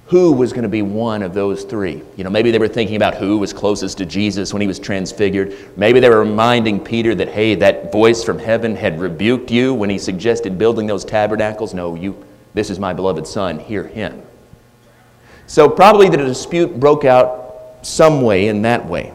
who 0.08 0.34
was 0.34 0.52
going 0.52 0.64
to 0.64 0.70
be 0.70 0.82
one 0.82 1.24
of 1.24 1.34
those 1.34 1.64
three. 1.64 2.02
You 2.18 2.26
know, 2.26 2.30
maybe 2.30 2.52
they 2.52 2.60
were 2.60 2.68
thinking 2.68 2.98
about 2.98 3.16
who 3.16 3.38
was 3.38 3.54
closest 3.54 4.00
to 4.00 4.06
Jesus 4.06 4.52
when 4.54 4.62
he 4.62 4.68
was 4.68 4.80
transfigured. 4.80 5.78
Maybe 5.78 6.02
they 6.02 6.10
were 6.10 6.20
reminding 6.20 6.82
Peter 6.82 7.16
that, 7.16 7.30
hey, 7.30 7.56
that 7.56 7.94
voice 7.94 8.22
from 8.22 8.38
heaven 8.38 8.76
had 8.76 9.00
rebuked 9.00 9.50
you 9.50 9.74
when 9.74 9.90
he 9.90 9.98
suggested 9.98 10.58
building 10.58 10.88
those 10.88 11.06
tabernacles. 11.06 11.74
No, 11.74 11.96
you, 11.96 12.22
this 12.54 12.70
is 12.70 12.80
my 12.80 12.92
beloved 12.92 13.26
son, 13.26 13.60
hear 13.60 13.88
him. 13.88 14.22
So 15.52 15.68
probably 15.68 16.08
the 16.08 16.16
dispute 16.16 16.80
broke 16.80 17.04
out 17.04 17.80
some 17.82 18.22
way 18.22 18.48
in 18.48 18.62
that 18.62 18.86
way. 18.86 19.14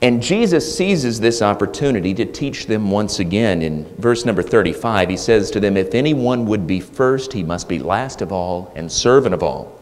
And 0.00 0.22
Jesus 0.22 0.78
seizes 0.78 1.18
this 1.18 1.42
opportunity 1.42 2.14
to 2.14 2.24
teach 2.24 2.66
them 2.66 2.92
once 2.92 3.18
again. 3.18 3.60
In 3.60 3.92
verse 3.96 4.24
number 4.24 4.40
35, 4.40 5.08
he 5.08 5.16
says 5.16 5.50
to 5.50 5.58
them, 5.58 5.76
If 5.76 5.96
anyone 5.96 6.46
would 6.46 6.64
be 6.64 6.78
first, 6.78 7.32
he 7.32 7.42
must 7.42 7.68
be 7.68 7.80
last 7.80 8.22
of 8.22 8.30
all 8.30 8.72
and 8.76 8.90
servant 8.90 9.34
of 9.34 9.42
all. 9.42 9.80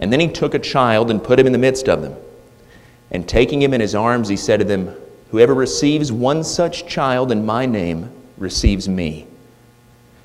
And 0.00 0.10
then 0.10 0.20
he 0.20 0.28
took 0.28 0.54
a 0.54 0.58
child 0.58 1.10
and 1.10 1.22
put 1.22 1.38
him 1.38 1.44
in 1.44 1.52
the 1.52 1.58
midst 1.58 1.86
of 1.86 2.00
them. 2.00 2.16
And 3.10 3.28
taking 3.28 3.60
him 3.60 3.74
in 3.74 3.82
his 3.82 3.94
arms, 3.94 4.30
he 4.30 4.36
said 4.38 4.60
to 4.60 4.64
them, 4.64 4.96
Whoever 5.30 5.52
receives 5.52 6.10
one 6.10 6.42
such 6.42 6.86
child 6.86 7.30
in 7.30 7.44
my 7.44 7.66
name 7.66 8.10
receives 8.38 8.88
me. 8.88 9.26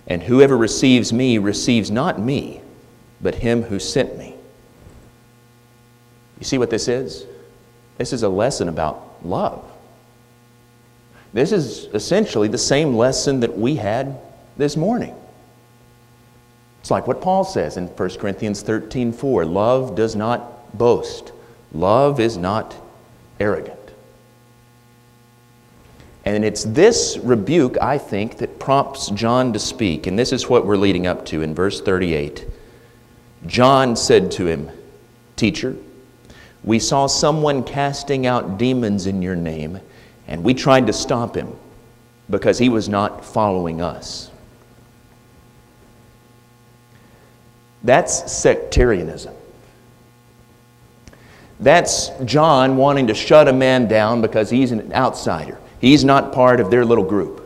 And 0.07 0.23
whoever 0.23 0.55
receives 0.55 1.11
me 1.11 1.37
receives 1.39 1.91
not 1.91 2.21
me, 2.21 2.61
but 3.21 3.35
him 3.35 3.63
who 3.63 3.79
sent 3.79 4.17
me. 4.17 4.35
You 6.39 6.45
see 6.45 6.57
what 6.57 6.69
this 6.69 6.87
is? 6.87 7.25
This 7.97 8.13
is 8.13 8.23
a 8.23 8.29
lesson 8.29 8.67
about 8.67 9.23
love. 9.23 9.63
This 11.33 11.51
is 11.51 11.85
essentially 11.93 12.47
the 12.47 12.57
same 12.57 12.95
lesson 12.95 13.39
that 13.41 13.57
we 13.57 13.75
had 13.75 14.19
this 14.57 14.75
morning. 14.75 15.15
It's 16.81 16.91
like 16.91 17.07
what 17.07 17.21
Paul 17.21 17.43
says 17.43 17.77
in 17.77 17.87
1 17.87 18.09
Corinthians 18.17 18.63
13 18.63 19.13
4 19.13 19.45
love 19.45 19.95
does 19.95 20.15
not 20.15 20.77
boast, 20.77 21.31
love 21.73 22.19
is 22.19 22.37
not 22.37 22.75
arrogant. 23.39 23.77
And 26.25 26.45
it's 26.45 26.63
this 26.63 27.17
rebuke, 27.17 27.77
I 27.81 27.97
think, 27.97 28.37
that 28.37 28.59
prompts 28.59 29.09
John 29.09 29.53
to 29.53 29.59
speak. 29.59 30.05
And 30.05 30.17
this 30.17 30.31
is 30.31 30.47
what 30.47 30.65
we're 30.65 30.77
leading 30.77 31.07
up 31.07 31.25
to 31.27 31.41
in 31.41 31.55
verse 31.55 31.81
38. 31.81 32.45
John 33.47 33.95
said 33.95 34.31
to 34.31 34.45
him, 34.47 34.69
Teacher, 35.35 35.75
we 36.63 36.77
saw 36.77 37.07
someone 37.07 37.63
casting 37.63 38.25
out 38.25 38.57
demons 38.57 39.07
in 39.07 39.21
your 39.21 39.35
name, 39.35 39.79
and 40.27 40.43
we 40.43 40.53
tried 40.53 40.87
to 40.87 40.93
stop 40.93 41.35
him 41.35 41.55
because 42.29 42.59
he 42.59 42.69
was 42.69 42.87
not 42.87 43.25
following 43.25 43.81
us. 43.81 44.29
That's 47.83 48.31
sectarianism. 48.31 49.33
That's 51.59 52.09
John 52.25 52.77
wanting 52.77 53.07
to 53.07 53.13
shut 53.13 53.47
a 53.47 53.53
man 53.53 53.87
down 53.87 54.21
because 54.21 54.49
he's 54.49 54.71
an 54.71 54.93
outsider. 54.93 55.59
He's 55.79 56.03
not 56.03 56.31
part 56.31 56.59
of 56.59 56.69
their 56.69 56.85
little 56.85 57.03
group. 57.03 57.39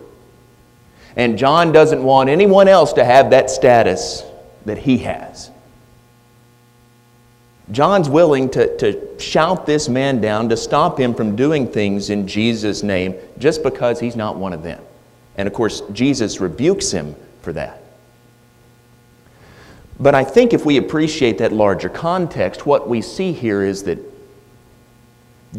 And 1.15 1.37
John 1.37 1.71
doesn't 1.71 2.03
want 2.03 2.29
anyone 2.29 2.67
else 2.67 2.93
to 2.93 3.05
have 3.05 3.29
that 3.29 3.49
status 3.49 4.23
that 4.65 4.77
he 4.77 4.97
has. 4.99 5.51
John's 7.71 8.09
willing 8.09 8.49
to, 8.51 8.77
to 8.77 9.19
shout 9.19 9.65
this 9.65 9.89
man 9.89 10.21
down 10.21 10.49
to 10.49 10.57
stop 10.57 10.99
him 10.99 11.15
from 11.15 11.35
doing 11.35 11.67
things 11.67 12.09
in 12.09 12.27
Jesus' 12.27 12.83
name 12.83 13.15
just 13.39 13.63
because 13.63 13.99
he's 13.99 14.15
not 14.15 14.37
one 14.37 14.53
of 14.53 14.61
them. 14.61 14.81
And 15.35 15.47
of 15.47 15.53
course, 15.53 15.81
Jesus 15.91 16.39
rebukes 16.39 16.91
him 16.91 17.15
for 17.41 17.53
that. 17.53 17.81
But 19.99 20.13
I 20.13 20.23
think 20.23 20.53
if 20.53 20.65
we 20.65 20.77
appreciate 20.77 21.37
that 21.39 21.51
larger 21.51 21.89
context, 21.89 22.65
what 22.65 22.87
we 22.87 23.01
see 23.01 23.31
here 23.31 23.63
is 23.63 23.83
that 23.83 23.99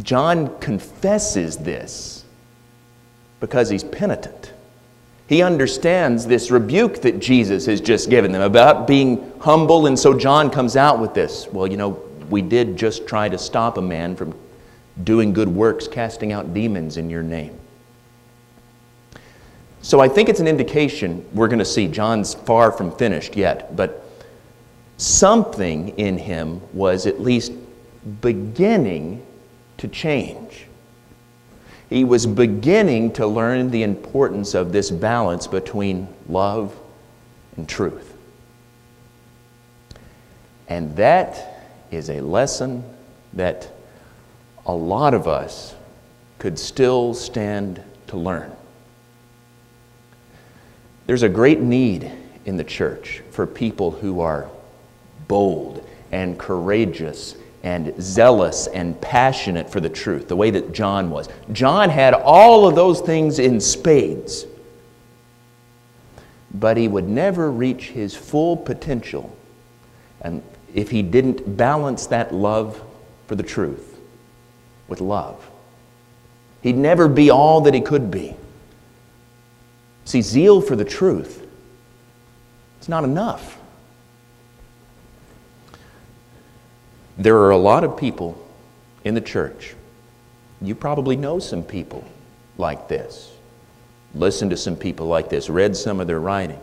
John 0.02 0.58
confesses 0.60 1.56
this 1.56 2.24
because 3.40 3.70
he's 3.70 3.84
penitent. 3.84 4.52
He 5.28 5.42
understands 5.42 6.26
this 6.26 6.50
rebuke 6.50 7.02
that 7.02 7.18
Jesus 7.18 7.66
has 7.66 7.80
just 7.80 8.10
given 8.10 8.30
them 8.30 8.42
about 8.42 8.86
being 8.86 9.32
humble, 9.40 9.86
and 9.86 9.98
so 9.98 10.16
John 10.16 10.50
comes 10.50 10.76
out 10.76 11.00
with 11.00 11.14
this. 11.14 11.48
Well, 11.48 11.66
you 11.66 11.76
know, 11.76 12.00
we 12.30 12.42
did 12.42 12.76
just 12.76 13.06
try 13.06 13.28
to 13.28 13.38
stop 13.38 13.76
a 13.76 13.82
man 13.82 14.14
from 14.14 14.34
doing 15.02 15.32
good 15.32 15.48
works, 15.48 15.88
casting 15.88 16.32
out 16.32 16.54
demons 16.54 16.96
in 16.96 17.10
your 17.10 17.22
name. 17.22 17.58
So 19.82 20.00
I 20.00 20.08
think 20.08 20.28
it's 20.28 20.40
an 20.40 20.48
indication 20.48 21.24
we're 21.32 21.48
going 21.48 21.60
to 21.60 21.64
see. 21.64 21.86
John's 21.86 22.34
far 22.34 22.72
from 22.72 22.90
finished 22.96 23.36
yet, 23.36 23.76
but 23.76 24.08
something 24.96 25.90
in 25.98 26.18
him 26.18 26.60
was 26.72 27.06
at 27.06 27.20
least 27.20 27.52
beginning 28.20 29.24
to 29.78 29.88
change. 29.88 30.45
He 31.88 32.04
was 32.04 32.26
beginning 32.26 33.12
to 33.12 33.26
learn 33.26 33.70
the 33.70 33.82
importance 33.82 34.54
of 34.54 34.72
this 34.72 34.90
balance 34.90 35.46
between 35.46 36.08
love 36.28 36.76
and 37.56 37.68
truth. 37.68 38.16
And 40.68 40.96
that 40.96 41.62
is 41.90 42.10
a 42.10 42.20
lesson 42.20 42.82
that 43.34 43.70
a 44.66 44.74
lot 44.74 45.14
of 45.14 45.28
us 45.28 45.74
could 46.38 46.58
still 46.58 47.14
stand 47.14 47.80
to 48.08 48.16
learn. 48.16 48.50
There's 51.06 51.22
a 51.22 51.28
great 51.28 51.60
need 51.60 52.10
in 52.44 52.56
the 52.56 52.64
church 52.64 53.22
for 53.30 53.46
people 53.46 53.92
who 53.92 54.20
are 54.20 54.50
bold 55.28 55.88
and 56.10 56.36
courageous 56.36 57.36
and 57.66 58.00
zealous 58.00 58.68
and 58.68 58.98
passionate 59.00 59.68
for 59.68 59.80
the 59.80 59.88
truth, 59.88 60.28
the 60.28 60.36
way 60.36 60.52
that 60.52 60.70
John 60.72 61.10
was. 61.10 61.28
John 61.50 61.90
had 61.90 62.14
all 62.14 62.68
of 62.68 62.76
those 62.76 63.00
things 63.00 63.40
in 63.40 63.60
spades, 63.60 64.46
but 66.54 66.76
he 66.76 66.86
would 66.86 67.08
never 67.08 67.50
reach 67.50 67.88
his 67.88 68.14
full 68.14 68.56
potential 68.56 69.36
and 70.20 70.44
if 70.74 70.92
he 70.92 71.02
didn't 71.02 71.56
balance 71.56 72.06
that 72.06 72.32
love 72.32 72.80
for 73.26 73.34
the 73.34 73.42
truth 73.42 73.98
with 74.86 75.00
love. 75.00 75.50
He'd 76.62 76.76
never 76.76 77.08
be 77.08 77.30
all 77.30 77.62
that 77.62 77.74
he 77.74 77.80
could 77.80 78.12
be. 78.12 78.36
See, 80.04 80.22
zeal 80.22 80.60
for 80.60 80.76
the 80.76 80.84
truth, 80.84 81.44
it's 82.78 82.88
not 82.88 83.02
enough. 83.02 83.58
There 87.18 87.36
are 87.38 87.50
a 87.50 87.56
lot 87.56 87.82
of 87.82 87.96
people 87.96 88.42
in 89.04 89.14
the 89.14 89.20
church. 89.20 89.74
You 90.60 90.74
probably 90.74 91.16
know 91.16 91.38
some 91.38 91.62
people 91.62 92.04
like 92.58 92.88
this. 92.88 93.32
Listen 94.14 94.50
to 94.50 94.56
some 94.56 94.76
people 94.76 95.06
like 95.06 95.28
this, 95.28 95.48
read 95.48 95.76
some 95.76 96.00
of 96.00 96.06
their 96.06 96.20
writings. 96.20 96.60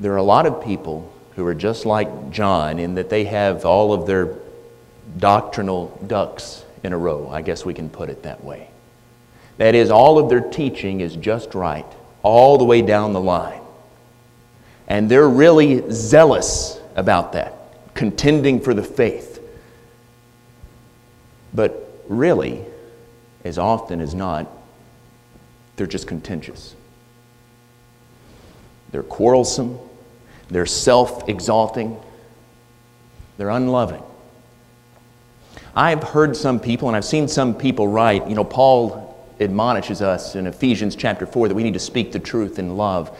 There 0.00 0.12
are 0.12 0.18
a 0.18 0.22
lot 0.22 0.46
of 0.46 0.62
people 0.62 1.12
who 1.34 1.44
are 1.46 1.54
just 1.54 1.84
like 1.86 2.30
John 2.30 2.78
in 2.78 2.94
that 2.94 3.10
they 3.10 3.24
have 3.24 3.64
all 3.64 3.92
of 3.92 4.06
their 4.06 4.34
doctrinal 5.18 5.98
ducks 6.06 6.64
in 6.82 6.92
a 6.92 6.98
row. 6.98 7.28
I 7.30 7.42
guess 7.42 7.64
we 7.64 7.74
can 7.74 7.90
put 7.90 8.08
it 8.08 8.22
that 8.22 8.44
way. 8.44 8.70
That 9.56 9.74
is, 9.74 9.90
all 9.90 10.18
of 10.18 10.28
their 10.28 10.40
teaching 10.40 11.00
is 11.00 11.16
just 11.16 11.54
right, 11.54 11.86
all 12.22 12.58
the 12.58 12.64
way 12.64 12.80
down 12.80 13.12
the 13.12 13.20
line. 13.20 13.60
And 14.86 15.10
they're 15.10 15.28
really 15.28 15.90
zealous 15.90 16.78
about 16.94 17.32
that 17.32 17.57
contending 17.98 18.60
for 18.60 18.74
the 18.74 18.82
faith. 18.82 19.42
But 21.52 22.00
really, 22.06 22.64
as 23.44 23.58
often 23.58 24.00
as 24.00 24.14
not, 24.14 24.46
they're 25.74 25.88
just 25.88 26.06
contentious. 26.06 26.76
They're 28.92 29.02
quarrelsome, 29.02 29.80
they're 30.48 30.64
self 30.64 31.28
exalting, 31.28 32.00
they're 33.36 33.50
unloving. 33.50 34.04
I've 35.74 36.04
heard 36.04 36.36
some 36.36 36.60
people, 36.60 36.86
and 36.86 36.96
I've 36.96 37.04
seen 37.04 37.26
some 37.26 37.52
people 37.52 37.88
write, 37.88 38.28
you 38.28 38.36
know, 38.36 38.44
Paul 38.44 39.28
admonishes 39.40 40.02
us 40.02 40.36
in 40.36 40.46
Ephesians 40.46 40.94
chapter 40.94 41.26
4 41.26 41.48
that 41.48 41.54
we 41.56 41.64
need 41.64 41.74
to 41.74 41.80
speak 41.80 42.12
the 42.12 42.20
truth 42.20 42.60
in 42.60 42.76
love. 42.76 43.18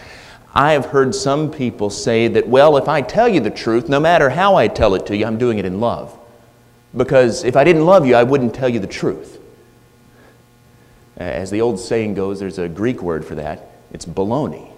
I 0.59 0.73
have 0.73 0.87
heard 0.87 1.15
some 1.15 1.53
people 1.53 1.89
say 1.89 2.27
that, 2.27 2.49
well, 2.49 2.77
if 2.79 2.89
I 2.89 3.01
tell 3.01 3.29
you 3.29 3.39
the 3.39 3.49
truth, 3.49 3.89
no 3.89 4.01
matter 4.01 4.29
how 4.29 4.57
I 4.57 4.67
tell 4.67 4.97
it 4.97 5.07
to 5.07 5.17
you, 5.17 5.25
I'm 5.25 5.39
doing 5.39 5.61
it 5.61 5.65
in 5.65 5.79
love. 5.79 6.19
Because 6.97 7.45
if 7.45 7.55
I 7.55 7.63
didn't 7.63 7.87
love 7.87 8.05
you, 8.05 8.17
I 8.17 8.25
wouldn't 8.25 8.57
tell 8.57 8.69
you 8.69 8.81
the 8.81 8.89
truth. 8.89 9.41
As 11.17 11.53
the 11.53 11.61
old 11.61 11.79
saying 11.79 12.15
goes, 12.15 12.41
there's 12.41 12.59
a 12.59 12.69
Greek 12.69 13.03
word 13.03 13.25
for 13.25 13.37
that 13.37 13.71
it's 13.93 14.05
baloney. 14.05 14.73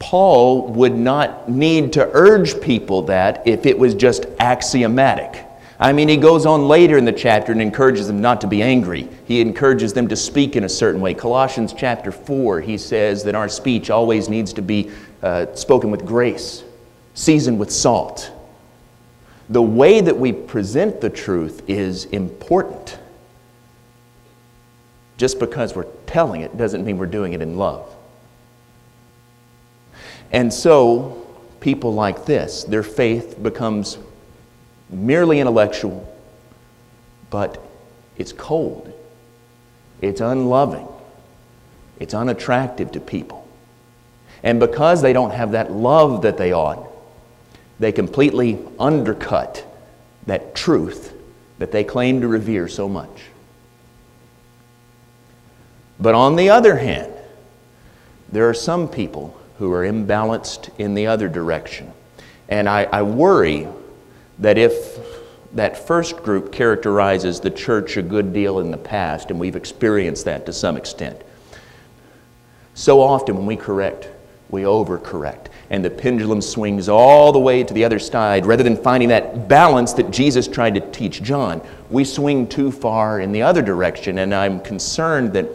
Paul 0.00 0.66
would 0.72 0.96
not 0.96 1.48
need 1.48 1.92
to 1.92 2.10
urge 2.14 2.60
people 2.60 3.02
that 3.02 3.46
if 3.46 3.64
it 3.64 3.78
was 3.78 3.94
just 3.94 4.26
axiomatic. 4.40 5.45
I 5.78 5.92
mean, 5.92 6.08
he 6.08 6.16
goes 6.16 6.46
on 6.46 6.68
later 6.68 6.96
in 6.96 7.04
the 7.04 7.12
chapter 7.12 7.52
and 7.52 7.60
encourages 7.60 8.06
them 8.06 8.20
not 8.20 8.40
to 8.40 8.46
be 8.46 8.62
angry. 8.62 9.08
He 9.26 9.42
encourages 9.42 9.92
them 9.92 10.08
to 10.08 10.16
speak 10.16 10.56
in 10.56 10.64
a 10.64 10.68
certain 10.68 11.02
way. 11.02 11.12
Colossians 11.12 11.74
chapter 11.76 12.10
4, 12.10 12.62
he 12.62 12.78
says 12.78 13.22
that 13.24 13.34
our 13.34 13.48
speech 13.48 13.90
always 13.90 14.28
needs 14.28 14.54
to 14.54 14.62
be 14.62 14.90
uh, 15.22 15.54
spoken 15.54 15.90
with 15.90 16.06
grace, 16.06 16.64
seasoned 17.14 17.58
with 17.58 17.70
salt. 17.70 18.32
The 19.50 19.62
way 19.62 20.00
that 20.00 20.16
we 20.16 20.32
present 20.32 21.00
the 21.00 21.10
truth 21.10 21.62
is 21.68 22.06
important. 22.06 22.98
Just 25.18 25.38
because 25.38 25.74
we're 25.74 25.86
telling 26.06 26.40
it 26.40 26.56
doesn't 26.56 26.84
mean 26.84 26.96
we're 26.96 27.06
doing 27.06 27.34
it 27.34 27.42
in 27.42 27.56
love. 27.56 27.94
And 30.32 30.52
so, 30.52 31.26
people 31.60 31.94
like 31.94 32.24
this, 32.24 32.64
their 32.64 32.82
faith 32.82 33.42
becomes 33.42 33.98
merely 34.88 35.40
intellectual, 35.40 36.12
but 37.30 37.62
it's 38.16 38.32
cold, 38.32 38.92
it's 40.00 40.20
unloving, 40.20 40.88
it's 41.98 42.14
unattractive 42.14 42.92
to 42.92 43.00
people. 43.00 43.46
And 44.42 44.60
because 44.60 45.02
they 45.02 45.12
don't 45.12 45.32
have 45.32 45.52
that 45.52 45.72
love 45.72 46.22
that 46.22 46.36
they 46.38 46.52
ought, 46.52 46.86
they 47.78 47.92
completely 47.92 48.58
undercut 48.78 49.64
that 50.26 50.54
truth 50.54 51.14
that 51.58 51.72
they 51.72 51.84
claim 51.84 52.20
to 52.20 52.28
revere 52.28 52.68
so 52.68 52.88
much. 52.88 53.22
But 55.98 56.14
on 56.14 56.36
the 56.36 56.50
other 56.50 56.76
hand, 56.76 57.12
there 58.30 58.48
are 58.48 58.54
some 58.54 58.88
people 58.88 59.38
who 59.58 59.72
are 59.72 59.84
imbalanced 59.84 60.70
in 60.78 60.94
the 60.94 61.06
other 61.06 61.28
direction. 61.28 61.92
And 62.48 62.68
I, 62.68 62.84
I 62.84 63.02
worry 63.02 63.66
that 64.38 64.58
if 64.58 64.98
that 65.52 65.76
first 65.76 66.16
group 66.18 66.52
characterizes 66.52 67.40
the 67.40 67.50
church 67.50 67.96
a 67.96 68.02
good 68.02 68.32
deal 68.32 68.60
in 68.60 68.70
the 68.70 68.76
past, 68.76 69.30
and 69.30 69.40
we've 69.40 69.56
experienced 69.56 70.24
that 70.26 70.46
to 70.46 70.52
some 70.52 70.76
extent, 70.76 71.22
so 72.74 73.00
often 73.00 73.36
when 73.36 73.46
we 73.46 73.56
correct, 73.56 74.10
we 74.50 74.62
overcorrect. 74.62 75.46
And 75.70 75.84
the 75.84 75.90
pendulum 75.90 76.40
swings 76.40 76.88
all 76.88 77.32
the 77.32 77.38
way 77.38 77.64
to 77.64 77.74
the 77.74 77.84
other 77.84 77.98
side. 77.98 78.46
Rather 78.46 78.62
than 78.62 78.76
finding 78.76 79.08
that 79.08 79.48
balance 79.48 79.92
that 79.94 80.10
Jesus 80.10 80.46
tried 80.46 80.74
to 80.74 80.80
teach 80.92 81.22
John, 81.22 81.60
we 81.90 82.04
swing 82.04 82.46
too 82.46 82.70
far 82.70 83.20
in 83.20 83.32
the 83.32 83.42
other 83.42 83.62
direction. 83.62 84.18
And 84.18 84.34
I'm 84.34 84.60
concerned 84.60 85.32
that 85.32 85.48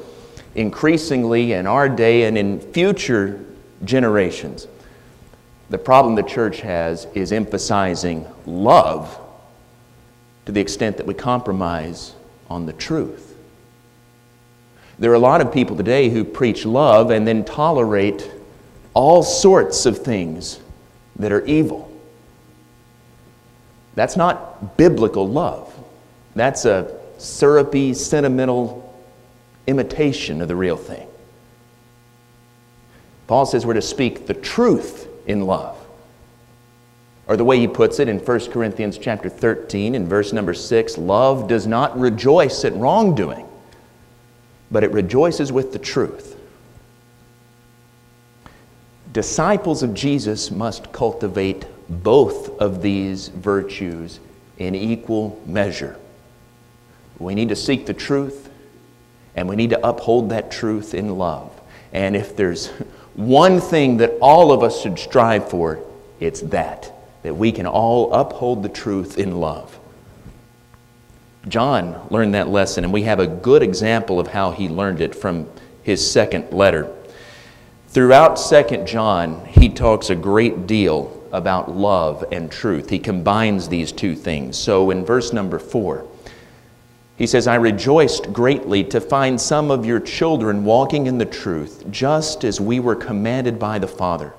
increasingly 0.56 1.54
in 1.54 1.68
our 1.68 1.88
day 1.88 2.24
and 2.24 2.38
in 2.38 2.60
future 2.60 3.40
generations, 3.86 4.68
the 5.72 5.78
problem 5.78 6.16
the 6.16 6.24
church 6.24 6.60
has 6.60 7.08
is 7.14 7.32
emphasizing 7.32 8.28
love 8.46 9.18
to 10.46 10.52
the 10.52 10.60
extent 10.60 10.98
that 10.98 11.06
we 11.06 11.14
compromise 11.14 12.14
on 12.50 12.66
the 12.66 12.74
truth. 12.74 13.38
There 15.00 15.12
are 15.12 15.16
a 15.16 15.20
lot 15.20 15.40
of 15.40 15.54
people 15.54 15.78
today 15.78 16.10
who 16.10 16.26
preach 16.26 16.66
love 16.66 17.10
and 17.10 17.26
then 17.26 17.46
tolerate 17.46 18.30
all 18.94 19.24
sorts 19.24 19.86
of 19.86 19.98
things 20.00 20.60
that 21.16 21.32
are 21.32 21.46
evil. 21.46 21.90
That's 23.96 24.18
not 24.18 24.76
biblical 24.76 25.26
love. 25.26 25.74
That's 26.36 26.66
a 26.66 27.00
syrupy, 27.18 27.94
sentimental 27.94 28.94
imitation 29.68 30.42
of 30.42 30.50
the 30.50 30.56
real 30.58 30.76
thing. 30.76 31.08
Paul 33.28 33.46
says 33.46 33.66
we're 33.66 33.76
to 33.76 33.82
speak 33.82 34.28
the 34.28 34.34
truth 34.34 35.08
in 35.28 35.42
love. 35.46 35.78
Or 37.28 37.38
the 37.38 37.46
way 37.46 37.60
he 37.60 37.68
puts 37.68 38.00
it 38.00 38.10
in 38.10 38.20
1 38.20 38.52
Corinthians 38.52 38.98
chapter 38.98 39.30
13 39.30 39.96
in 39.96 40.08
verse 40.08 40.34
number 40.34 40.54
6, 40.54 40.98
love 40.98 41.48
does 41.48 41.68
not 41.68 41.98
rejoice 41.98 42.66
at 42.66 42.74
wrongdoing, 42.76 43.48
but 44.70 44.84
it 44.84 44.92
rejoices 44.92 45.52
with 45.52 45.72
the 45.72 45.80
truth. 45.80 46.38
Disciples 49.14 49.84
of 49.84 49.94
Jesus 49.94 50.52
must 50.52 50.92
cultivate 50.92 51.66
both 51.90 52.60
of 52.60 52.82
these 52.82 53.28
virtues 53.28 54.20
in 54.58 54.74
equal 54.74 55.42
measure. 55.46 55.98
We 57.20 57.36
need 57.36 57.50
to 57.50 57.56
seek 57.56 57.86
the 57.86 57.94
truth, 57.94 58.50
and 59.36 59.48
we 59.48 59.56
need 59.56 59.72
to 59.72 59.88
uphold 59.88 60.30
that 60.30 60.52
truth 60.52 60.94
in 60.94 61.18
love. 61.18 61.52
And 61.94 62.16
if 62.16 62.36
there's 62.36 62.72
one 63.16 63.60
thing 63.60 63.98
that 63.98 64.18
all 64.22 64.52
of 64.52 64.64
us 64.64 64.82
should 64.82 64.98
strive 64.98 65.50
for, 65.50 65.80
it's 66.20 66.42
that, 66.42 66.94
that 67.24 67.36
we 67.36 67.52
can 67.52 67.66
all 67.66 68.14
uphold 68.14 68.64
the 68.64 68.70
truth 68.70 69.18
in 69.18 69.40
love. 69.40 69.78
John 71.48 72.08
learned 72.10 72.36
that 72.36 72.50
lesson, 72.50 72.84
and 72.84 72.94
we 72.94 73.04
have 73.04 73.20
a 73.20 73.28
good 73.28 73.64
example 73.64 74.20
of 74.20 74.28
how 74.28 74.52
he 74.52 74.70
learned 74.70 75.02
it 75.02 75.16
from 75.16 75.50
his 75.84 76.10
second 76.10 76.52
letter. 76.54 76.96
Throughout 77.88 78.40
Second 78.40 78.88
John, 78.88 79.46
he 79.46 79.68
talks 79.68 80.10
a 80.10 80.16
great 80.16 80.68
deal 80.68 81.22
about 81.32 81.72
love 81.72 82.24
and 82.32 82.52
truth. 82.52 82.90
He 82.90 83.00
combines 83.00 83.68
these 83.68 83.92
two 83.92 84.16
things. 84.16 84.58
So 84.58 84.92
in 84.92 85.04
verse 85.04 85.34
number 85.34 85.60
4, 85.60 86.08
he 87.22 87.28
says, 87.28 87.46
I 87.46 87.54
rejoiced 87.54 88.34
greatly 88.34 88.84
to 88.86 89.00
find 89.00 89.40
some 89.40 89.70
of 89.70 89.86
your 89.86 90.00
children 90.00 90.64
walking 90.64 91.06
in 91.06 91.20
the 91.20 91.26
truth, 91.28 91.84
just 91.92 92.44
as 92.44 92.60
we 92.60 92.80
were 92.80 92.96
commanded 92.96 93.60
by 93.60 93.78
the 93.78 93.88
Father. 93.88 94.34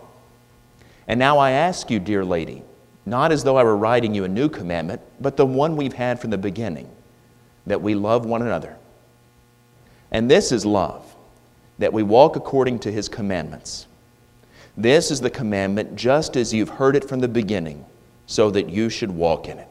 And 1.06 1.16
now 1.20 1.38
I 1.38 1.52
ask 1.52 1.92
you, 1.92 2.00
dear 2.00 2.24
lady, 2.24 2.64
not 3.06 3.30
as 3.30 3.44
though 3.44 3.56
I 3.56 3.62
were 3.62 3.76
writing 3.76 4.16
you 4.16 4.24
a 4.24 4.28
new 4.28 4.48
commandment, 4.48 5.00
but 5.20 5.36
the 5.36 5.46
one 5.46 5.76
we've 5.76 5.92
had 5.92 6.18
from 6.18 6.30
the 6.30 6.38
beginning, 6.38 6.90
that 7.68 7.80
we 7.80 7.94
love 7.94 8.26
one 8.26 8.42
another. 8.42 8.76
And 10.10 10.28
this 10.28 10.50
is 10.50 10.66
love, 10.66 11.14
that 11.78 11.92
we 11.92 12.02
walk 12.02 12.34
according 12.34 12.80
to 12.80 12.90
his 12.90 13.08
commandments. 13.08 13.86
This 14.76 15.12
is 15.12 15.20
the 15.20 15.30
commandment 15.30 15.94
just 15.94 16.36
as 16.36 16.52
you've 16.52 16.68
heard 16.68 16.96
it 16.96 17.08
from 17.08 17.20
the 17.20 17.28
beginning, 17.28 17.86
so 18.26 18.50
that 18.50 18.70
you 18.70 18.90
should 18.90 19.12
walk 19.12 19.46
in 19.46 19.60
it. 19.60 19.68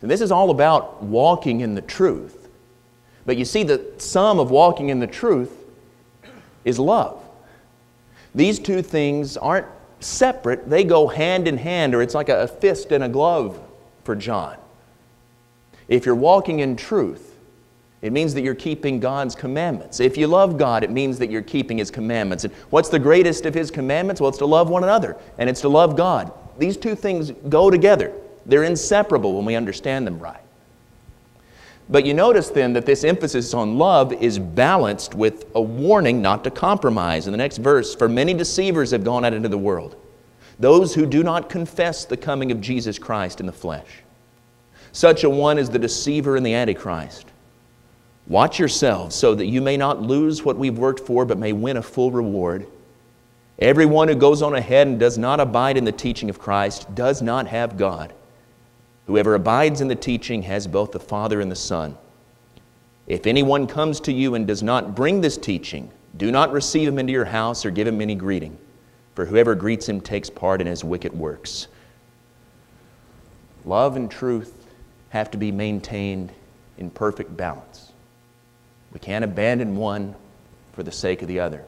And 0.00 0.10
this 0.10 0.20
is 0.20 0.30
all 0.30 0.50
about 0.50 1.02
walking 1.02 1.60
in 1.60 1.74
the 1.74 1.82
truth. 1.82 2.48
But 3.26 3.36
you 3.36 3.44
see, 3.44 3.62
the 3.62 3.84
sum 3.98 4.38
of 4.38 4.50
walking 4.50 4.88
in 4.88 5.00
the 5.00 5.06
truth 5.06 5.64
is 6.64 6.78
love. 6.78 7.22
These 8.34 8.58
two 8.58 8.82
things 8.82 9.36
aren't 9.36 9.66
separate, 10.00 10.70
they 10.70 10.84
go 10.84 11.08
hand 11.08 11.48
in 11.48 11.58
hand, 11.58 11.94
or 11.94 12.02
it's 12.02 12.14
like 12.14 12.28
a 12.28 12.46
fist 12.46 12.92
and 12.92 13.02
a 13.02 13.08
glove 13.08 13.60
for 14.04 14.14
John. 14.14 14.56
If 15.88 16.06
you're 16.06 16.14
walking 16.14 16.60
in 16.60 16.76
truth, 16.76 17.34
it 18.00 18.12
means 18.12 18.32
that 18.34 18.42
you're 18.42 18.54
keeping 18.54 19.00
God's 19.00 19.34
commandments. 19.34 19.98
If 19.98 20.16
you 20.16 20.28
love 20.28 20.56
God, 20.56 20.84
it 20.84 20.90
means 20.90 21.18
that 21.18 21.30
you're 21.30 21.42
keeping 21.42 21.78
His 21.78 21.90
commandments. 21.90 22.44
And 22.44 22.52
what's 22.70 22.90
the 22.90 22.98
greatest 22.98 23.44
of 23.44 23.54
His 23.54 23.70
commandments? 23.70 24.20
Well, 24.20 24.28
it's 24.28 24.38
to 24.38 24.46
love 24.46 24.70
one 24.70 24.84
another, 24.84 25.16
and 25.36 25.50
it's 25.50 25.62
to 25.62 25.68
love 25.68 25.96
God. 25.96 26.32
These 26.58 26.76
two 26.76 26.94
things 26.94 27.32
go 27.48 27.70
together. 27.70 28.12
They're 28.48 28.64
inseparable 28.64 29.34
when 29.34 29.44
we 29.44 29.54
understand 29.54 30.06
them 30.06 30.18
right. 30.18 30.40
But 31.90 32.04
you 32.04 32.12
notice 32.12 32.48
then 32.48 32.72
that 32.74 32.84
this 32.84 33.04
emphasis 33.04 33.54
on 33.54 33.78
love 33.78 34.12
is 34.12 34.38
balanced 34.38 35.14
with 35.14 35.46
a 35.54 35.60
warning 35.60 36.20
not 36.20 36.44
to 36.44 36.50
compromise. 36.50 37.26
In 37.26 37.32
the 37.32 37.38
next 37.38 37.58
verse, 37.58 37.94
for 37.94 38.08
many 38.08 38.34
deceivers 38.34 38.90
have 38.90 39.04
gone 39.04 39.24
out 39.24 39.32
into 39.32 39.48
the 39.48 39.56
world, 39.56 39.96
those 40.58 40.94
who 40.94 41.06
do 41.06 41.22
not 41.22 41.48
confess 41.48 42.04
the 42.04 42.16
coming 42.16 42.50
of 42.50 42.60
Jesus 42.60 42.98
Christ 42.98 43.40
in 43.40 43.46
the 43.46 43.52
flesh. 43.52 44.02
Such 44.92 45.24
a 45.24 45.30
one 45.30 45.58
is 45.58 45.70
the 45.70 45.78
deceiver 45.78 46.36
and 46.36 46.44
the 46.44 46.54
Antichrist. 46.54 47.26
Watch 48.26 48.58
yourselves 48.58 49.14
so 49.14 49.34
that 49.34 49.46
you 49.46 49.62
may 49.62 49.76
not 49.76 50.02
lose 50.02 50.44
what 50.44 50.58
we've 50.58 50.76
worked 50.76 51.00
for, 51.00 51.24
but 51.24 51.38
may 51.38 51.52
win 51.52 51.78
a 51.78 51.82
full 51.82 52.10
reward. 52.10 52.66
Everyone 53.58 54.08
who 54.08 54.14
goes 54.14 54.42
on 54.42 54.54
ahead 54.54 54.86
and 54.86 55.00
does 55.00 55.16
not 55.16 55.40
abide 55.40 55.78
in 55.78 55.84
the 55.84 55.92
teaching 55.92 56.28
of 56.28 56.38
Christ 56.38 56.94
does 56.94 57.22
not 57.22 57.46
have 57.46 57.78
God. 57.78 58.12
Whoever 59.08 59.34
abides 59.34 59.80
in 59.80 59.88
the 59.88 59.96
teaching 59.96 60.42
has 60.42 60.66
both 60.66 60.92
the 60.92 61.00
Father 61.00 61.40
and 61.40 61.50
the 61.50 61.56
Son. 61.56 61.96
If 63.06 63.26
anyone 63.26 63.66
comes 63.66 64.00
to 64.00 64.12
you 64.12 64.34
and 64.34 64.46
does 64.46 64.62
not 64.62 64.94
bring 64.94 65.22
this 65.22 65.38
teaching, 65.38 65.90
do 66.18 66.30
not 66.30 66.52
receive 66.52 66.86
him 66.86 66.98
into 66.98 67.14
your 67.14 67.24
house 67.24 67.64
or 67.64 67.70
give 67.70 67.86
him 67.86 68.02
any 68.02 68.14
greeting, 68.14 68.58
for 69.14 69.24
whoever 69.24 69.54
greets 69.54 69.88
him 69.88 70.02
takes 70.02 70.28
part 70.28 70.60
in 70.60 70.66
his 70.66 70.84
wicked 70.84 71.18
works. 71.18 71.68
Love 73.64 73.96
and 73.96 74.10
truth 74.10 74.66
have 75.08 75.30
to 75.30 75.38
be 75.38 75.50
maintained 75.50 76.30
in 76.76 76.90
perfect 76.90 77.34
balance. 77.34 77.92
We 78.92 79.00
can't 79.00 79.24
abandon 79.24 79.74
one 79.74 80.14
for 80.74 80.82
the 80.82 80.92
sake 80.92 81.22
of 81.22 81.28
the 81.28 81.40
other. 81.40 81.64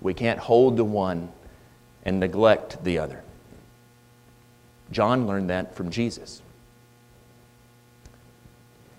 We 0.00 0.14
can't 0.14 0.38
hold 0.38 0.78
to 0.78 0.84
one 0.84 1.30
and 2.06 2.18
neglect 2.18 2.82
the 2.84 2.98
other. 3.00 3.22
John 4.90 5.26
learned 5.26 5.50
that 5.50 5.74
from 5.74 5.90
Jesus. 5.90 6.42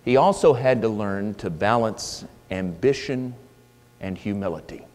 He 0.06 0.18
also 0.18 0.54
had 0.54 0.82
to 0.82 0.90
learn 0.90 1.36
to 1.36 1.50
balance 1.50 2.26
ambition 2.52 3.36
and 4.00 4.18
humility. 4.18 4.86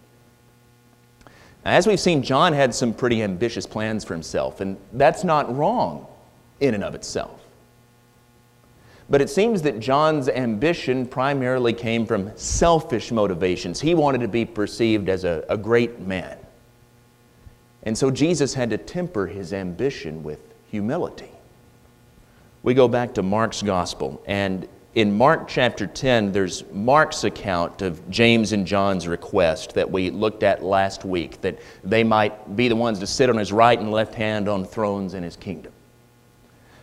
As 1.64 1.86
we've 1.86 2.00
seen, 2.00 2.22
John 2.22 2.52
had 2.52 2.74
some 2.74 2.92
pretty 2.92 3.22
ambitious 3.22 3.66
plans 3.66 4.04
for 4.04 4.14
himself, 4.14 4.60
and 4.60 4.76
that's 4.92 5.24
not 5.24 5.54
wrong 5.54 6.06
in 6.60 6.74
and 6.74 6.84
of 6.84 6.94
itself. 6.94 7.40
But 9.08 9.20
it 9.20 9.28
seems 9.28 9.62
that 9.62 9.80
John's 9.80 10.28
ambition 10.28 11.06
primarily 11.06 11.72
came 11.72 12.06
from 12.06 12.36
selfish 12.36 13.12
motivations. 13.12 13.80
He 13.80 13.94
wanted 13.94 14.22
to 14.22 14.28
be 14.28 14.44
perceived 14.44 15.08
as 15.08 15.24
a, 15.24 15.44
a 15.48 15.56
great 15.56 16.00
man. 16.00 16.38
And 17.82 17.96
so 17.96 18.10
Jesus 18.10 18.54
had 18.54 18.70
to 18.70 18.78
temper 18.78 19.26
his 19.26 19.52
ambition 19.52 20.22
with 20.22 20.53
humility. 20.74 21.30
We 22.64 22.74
go 22.74 22.88
back 22.88 23.14
to 23.14 23.22
Mark's 23.22 23.62
gospel, 23.62 24.20
and 24.26 24.66
in 24.96 25.16
Mark 25.16 25.46
chapter 25.46 25.86
10, 25.86 26.32
there's 26.32 26.64
Mark's 26.72 27.22
account 27.22 27.80
of 27.80 28.10
James 28.10 28.50
and 28.50 28.66
John's 28.66 29.06
request 29.06 29.74
that 29.74 29.88
we 29.88 30.10
looked 30.10 30.42
at 30.42 30.64
last 30.64 31.04
week, 31.04 31.40
that 31.42 31.60
they 31.84 32.02
might 32.02 32.56
be 32.56 32.66
the 32.66 32.74
ones 32.74 32.98
to 32.98 33.06
sit 33.06 33.30
on 33.30 33.36
his 33.36 33.52
right 33.52 33.78
and 33.78 33.92
left 33.92 34.16
hand 34.16 34.48
on 34.48 34.64
thrones 34.64 35.14
in 35.14 35.22
his 35.22 35.36
kingdom. 35.36 35.72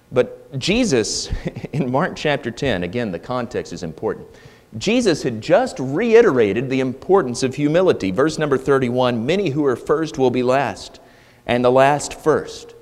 But 0.09 0.57
Jesus, 0.57 1.29
in 1.73 1.91
Mark 1.91 2.15
chapter 2.15 2.49
10, 2.49 2.83
again, 2.83 3.11
the 3.11 3.19
context 3.19 3.73
is 3.73 3.83
important. 3.83 4.25
Jesus 4.77 5.21
had 5.21 5.41
just 5.41 5.75
reiterated 5.79 6.69
the 6.69 6.79
importance 6.79 7.43
of 7.43 7.55
humility. 7.55 8.11
Verse 8.11 8.37
number 8.37 8.57
31 8.57 9.25
Many 9.25 9.49
who 9.49 9.65
are 9.65 9.75
first 9.75 10.17
will 10.17 10.31
be 10.31 10.43
last, 10.43 11.01
and 11.45 11.65
the 11.65 11.71
last 11.71 12.13
first. 12.13 12.73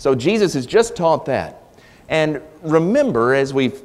So 0.00 0.14
Jesus 0.14 0.54
has 0.54 0.64
just 0.64 0.96
taught 0.96 1.26
that. 1.26 1.62
And 2.08 2.40
remember, 2.62 3.34
as 3.34 3.52
we've 3.52 3.82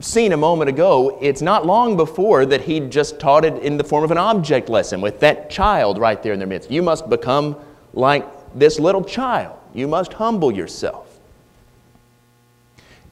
seen 0.00 0.32
a 0.32 0.36
moment 0.38 0.70
ago, 0.70 1.18
it's 1.20 1.42
not 1.42 1.66
long 1.66 1.94
before 1.94 2.46
that 2.46 2.62
he 2.62 2.80
just 2.80 3.20
taught 3.20 3.44
it 3.44 3.62
in 3.62 3.76
the 3.76 3.84
form 3.84 4.02
of 4.02 4.10
an 4.10 4.16
object 4.16 4.70
lesson 4.70 5.02
with 5.02 5.20
that 5.20 5.50
child 5.50 5.98
right 5.98 6.22
there 6.22 6.32
in 6.32 6.38
their 6.38 6.48
midst. 6.48 6.70
You 6.70 6.82
must 6.82 7.10
become 7.10 7.54
like 7.92 8.24
this 8.54 8.80
little 8.80 9.04
child. 9.04 9.58
You 9.74 9.88
must 9.88 10.14
humble 10.14 10.50
yourself. 10.50 11.20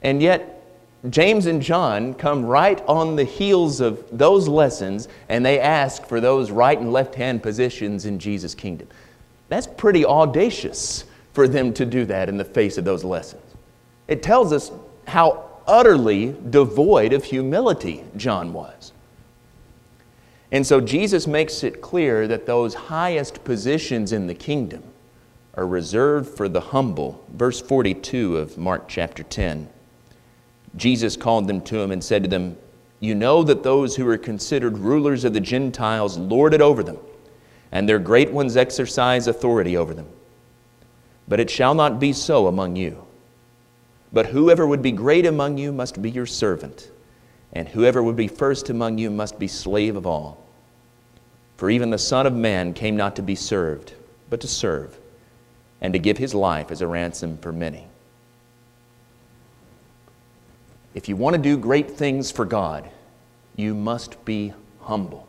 And 0.01 0.19
yet, 0.19 0.65
James 1.11 1.45
and 1.45 1.61
John 1.61 2.15
come 2.15 2.43
right 2.43 2.83
on 2.87 3.15
the 3.15 3.23
heels 3.23 3.81
of 3.81 4.03
those 4.11 4.47
lessons 4.47 5.09
and 5.29 5.45
they 5.45 5.59
ask 5.59 6.07
for 6.07 6.19
those 6.19 6.49
right 6.49 6.79
and 6.79 6.91
left 6.91 7.13
hand 7.13 7.43
positions 7.43 8.07
in 8.07 8.17
Jesus' 8.17 8.55
kingdom. 8.55 8.87
That's 9.47 9.67
pretty 9.67 10.03
audacious 10.03 11.03
for 11.37 11.47
them 11.47 11.71
to 11.71 11.85
do 11.85 12.03
that 12.03 12.29
in 12.29 12.37
the 12.37 12.43
face 12.43 12.79
of 12.79 12.83
those 12.83 13.03
lessons. 13.03 13.43
It 14.07 14.23
tells 14.23 14.51
us 14.51 14.71
how 15.07 15.47
utterly 15.67 16.35
devoid 16.49 17.13
of 17.13 17.23
humility 17.23 18.03
John 18.15 18.53
was. 18.53 18.91
And 20.51 20.65
so 20.65 20.81
Jesus 20.81 21.27
makes 21.27 21.63
it 21.63 21.79
clear 21.79 22.27
that 22.27 22.47
those 22.47 22.73
highest 22.73 23.43
positions 23.43 24.11
in 24.13 24.25
the 24.25 24.33
kingdom 24.33 24.81
are 25.53 25.67
reserved 25.67 26.35
for 26.35 26.49
the 26.49 26.59
humble. 26.59 27.23
Verse 27.31 27.61
42 27.61 28.35
of 28.37 28.57
Mark 28.57 28.87
chapter 28.87 29.21
10. 29.21 29.69
Jesus 30.75 31.15
called 31.15 31.47
them 31.47 31.61
to 31.61 31.79
him 31.79 31.91
and 31.91 32.03
said 32.03 32.23
to 32.23 32.29
them, 32.29 32.57
You 32.99 33.13
know 33.13 33.43
that 33.43 33.61
those 33.61 33.95
who 33.95 34.09
are 34.09 34.17
considered 34.17 34.79
rulers 34.79 35.23
of 35.23 35.33
the 35.33 35.39
Gentiles 35.39 36.17
lord 36.17 36.55
it 36.55 36.61
over 36.61 36.81
them, 36.81 36.97
and 37.71 37.87
their 37.87 37.99
great 37.99 38.31
ones 38.31 38.57
exercise 38.57 39.27
authority 39.27 39.77
over 39.77 39.93
them. 39.93 40.07
But 41.27 41.39
it 41.39 41.49
shall 41.49 41.73
not 41.73 41.99
be 41.99 42.13
so 42.13 42.47
among 42.47 42.75
you. 42.75 43.05
But 44.13 44.27
whoever 44.27 44.65
would 44.65 44.81
be 44.81 44.91
great 44.91 45.25
among 45.25 45.57
you 45.57 45.71
must 45.71 46.01
be 46.01 46.09
your 46.09 46.25
servant, 46.25 46.89
and 47.51 47.67
whoever 47.67 48.01
would 48.01 48.15
be 48.15 48.27
first 48.27 48.69
among 48.69 48.97
you 48.97 49.09
must 49.09 49.37
be 49.37 49.47
slave 49.47 49.95
of 49.95 50.07
all. 50.07 50.43
For 51.57 51.69
even 51.69 51.89
the 51.89 51.97
Son 51.97 52.25
of 52.25 52.33
Man 52.33 52.73
came 52.73 52.95
not 52.95 53.15
to 53.17 53.21
be 53.21 53.35
served, 53.35 53.93
but 54.29 54.39
to 54.41 54.47
serve, 54.47 54.97
and 55.81 55.91
to 55.93 55.99
give 55.99 56.17
his 56.17 56.33
life 56.33 56.71
as 56.71 56.81
a 56.81 56.87
ransom 56.87 57.37
for 57.39 57.51
many. 57.51 57.87
If 60.93 61.09
you 61.09 61.15
want 61.15 61.35
to 61.35 61.41
do 61.41 61.57
great 61.57 61.91
things 61.91 62.31
for 62.31 62.45
God, 62.45 62.89
you 63.55 63.75
must 63.75 64.23
be 64.23 64.53
humble. 64.81 65.27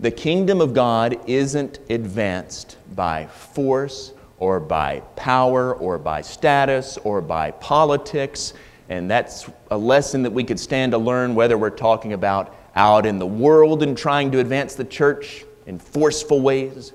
The 0.00 0.10
kingdom 0.10 0.60
of 0.60 0.74
God 0.74 1.18
isn't 1.26 1.78
advanced 1.88 2.76
by 2.94 3.26
force 3.26 4.12
or 4.38 4.60
by 4.60 5.00
power 5.16 5.74
or 5.74 5.98
by 5.98 6.20
status 6.20 6.98
or 6.98 7.20
by 7.20 7.52
politics. 7.52 8.54
And 8.88 9.10
that's 9.10 9.48
a 9.70 9.78
lesson 9.78 10.22
that 10.24 10.32
we 10.32 10.44
could 10.44 10.60
stand 10.60 10.92
to 10.92 10.98
learn 10.98 11.34
whether 11.34 11.56
we're 11.56 11.70
talking 11.70 12.12
about 12.12 12.54
out 12.76 13.06
in 13.06 13.18
the 13.18 13.26
world 13.26 13.82
and 13.82 13.96
trying 13.96 14.32
to 14.32 14.40
advance 14.40 14.74
the 14.74 14.84
church 14.84 15.44
in 15.66 15.78
forceful 15.78 16.40
ways, 16.40 16.92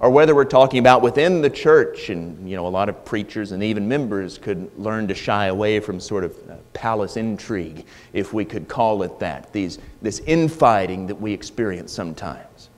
or 0.00 0.10
whether 0.10 0.34
we're 0.34 0.44
talking 0.44 0.78
about 0.78 1.02
within 1.02 1.42
the 1.42 1.50
church. 1.50 2.10
And, 2.10 2.48
you 2.48 2.56
know, 2.56 2.66
a 2.66 2.68
lot 2.68 2.88
of 2.88 3.04
preachers 3.04 3.52
and 3.52 3.62
even 3.62 3.88
members 3.88 4.38
could 4.38 4.70
learn 4.78 5.08
to 5.08 5.14
shy 5.14 5.46
away 5.46 5.80
from 5.80 5.98
sort 5.98 6.24
of 6.24 6.36
uh, 6.48 6.54
palace 6.72 7.16
intrigue, 7.16 7.84
if 8.12 8.32
we 8.32 8.44
could 8.44 8.68
call 8.68 9.02
it 9.02 9.18
that, 9.18 9.52
These, 9.52 9.78
this 10.00 10.20
infighting 10.20 11.06
that 11.08 11.20
we 11.20 11.32
experience 11.32 11.92
sometimes. 11.92 12.70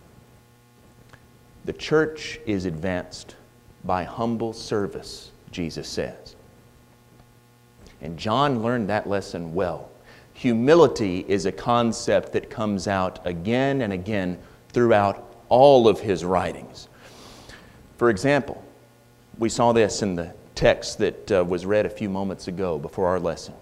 The 1.66 1.72
church 1.74 2.40
is 2.46 2.64
advanced 2.64 3.36
by 3.84 4.04
humble 4.04 4.52
service, 4.52 5.30
Jesus 5.52 5.88
says. 5.88 6.36
And 8.00 8.18
John 8.18 8.62
learned 8.62 8.88
that 8.88 9.06
lesson 9.06 9.54
well. 9.54 9.90
Humility 10.32 11.26
is 11.28 11.44
a 11.44 11.52
concept 11.52 12.32
that 12.32 12.48
comes 12.48 12.88
out 12.88 13.18
again 13.26 13.82
and 13.82 13.92
again 13.92 14.38
throughout 14.70 15.34
all 15.50 15.86
of 15.86 16.00
his 16.00 16.24
writings. 16.24 16.88
For 18.00 18.08
example, 18.08 18.64
we 19.38 19.50
saw 19.50 19.72
this 19.72 20.00
in 20.00 20.16
the 20.16 20.32
text 20.54 20.96
that 21.00 21.30
uh, 21.30 21.44
was 21.44 21.66
read 21.66 21.84
a 21.84 21.90
few 21.90 22.08
moments 22.08 22.48
ago 22.48 22.78
before 22.78 23.08
our 23.08 23.20
lesson. 23.20 23.52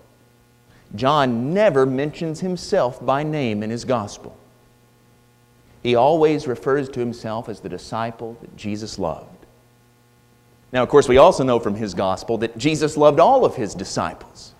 John 0.94 1.52
never 1.52 1.84
mentions 1.84 2.38
himself 2.38 3.04
by 3.04 3.24
name 3.24 3.64
in 3.64 3.70
his 3.70 3.84
gospel. 3.84 4.38
He 5.82 5.96
always 5.96 6.46
refers 6.46 6.88
to 6.90 7.00
himself 7.00 7.48
as 7.48 7.58
the 7.58 7.68
disciple 7.68 8.38
that 8.40 8.56
Jesus 8.56 8.96
loved. 8.96 9.44
Now, 10.70 10.84
of 10.84 10.88
course, 10.88 11.08
we 11.08 11.16
also 11.16 11.42
know 11.42 11.58
from 11.58 11.74
his 11.74 11.92
gospel 11.92 12.38
that 12.38 12.56
Jesus 12.56 12.96
loved 12.96 13.18
all 13.18 13.44
of 13.44 13.56
his 13.56 13.74
disciples. 13.74 14.54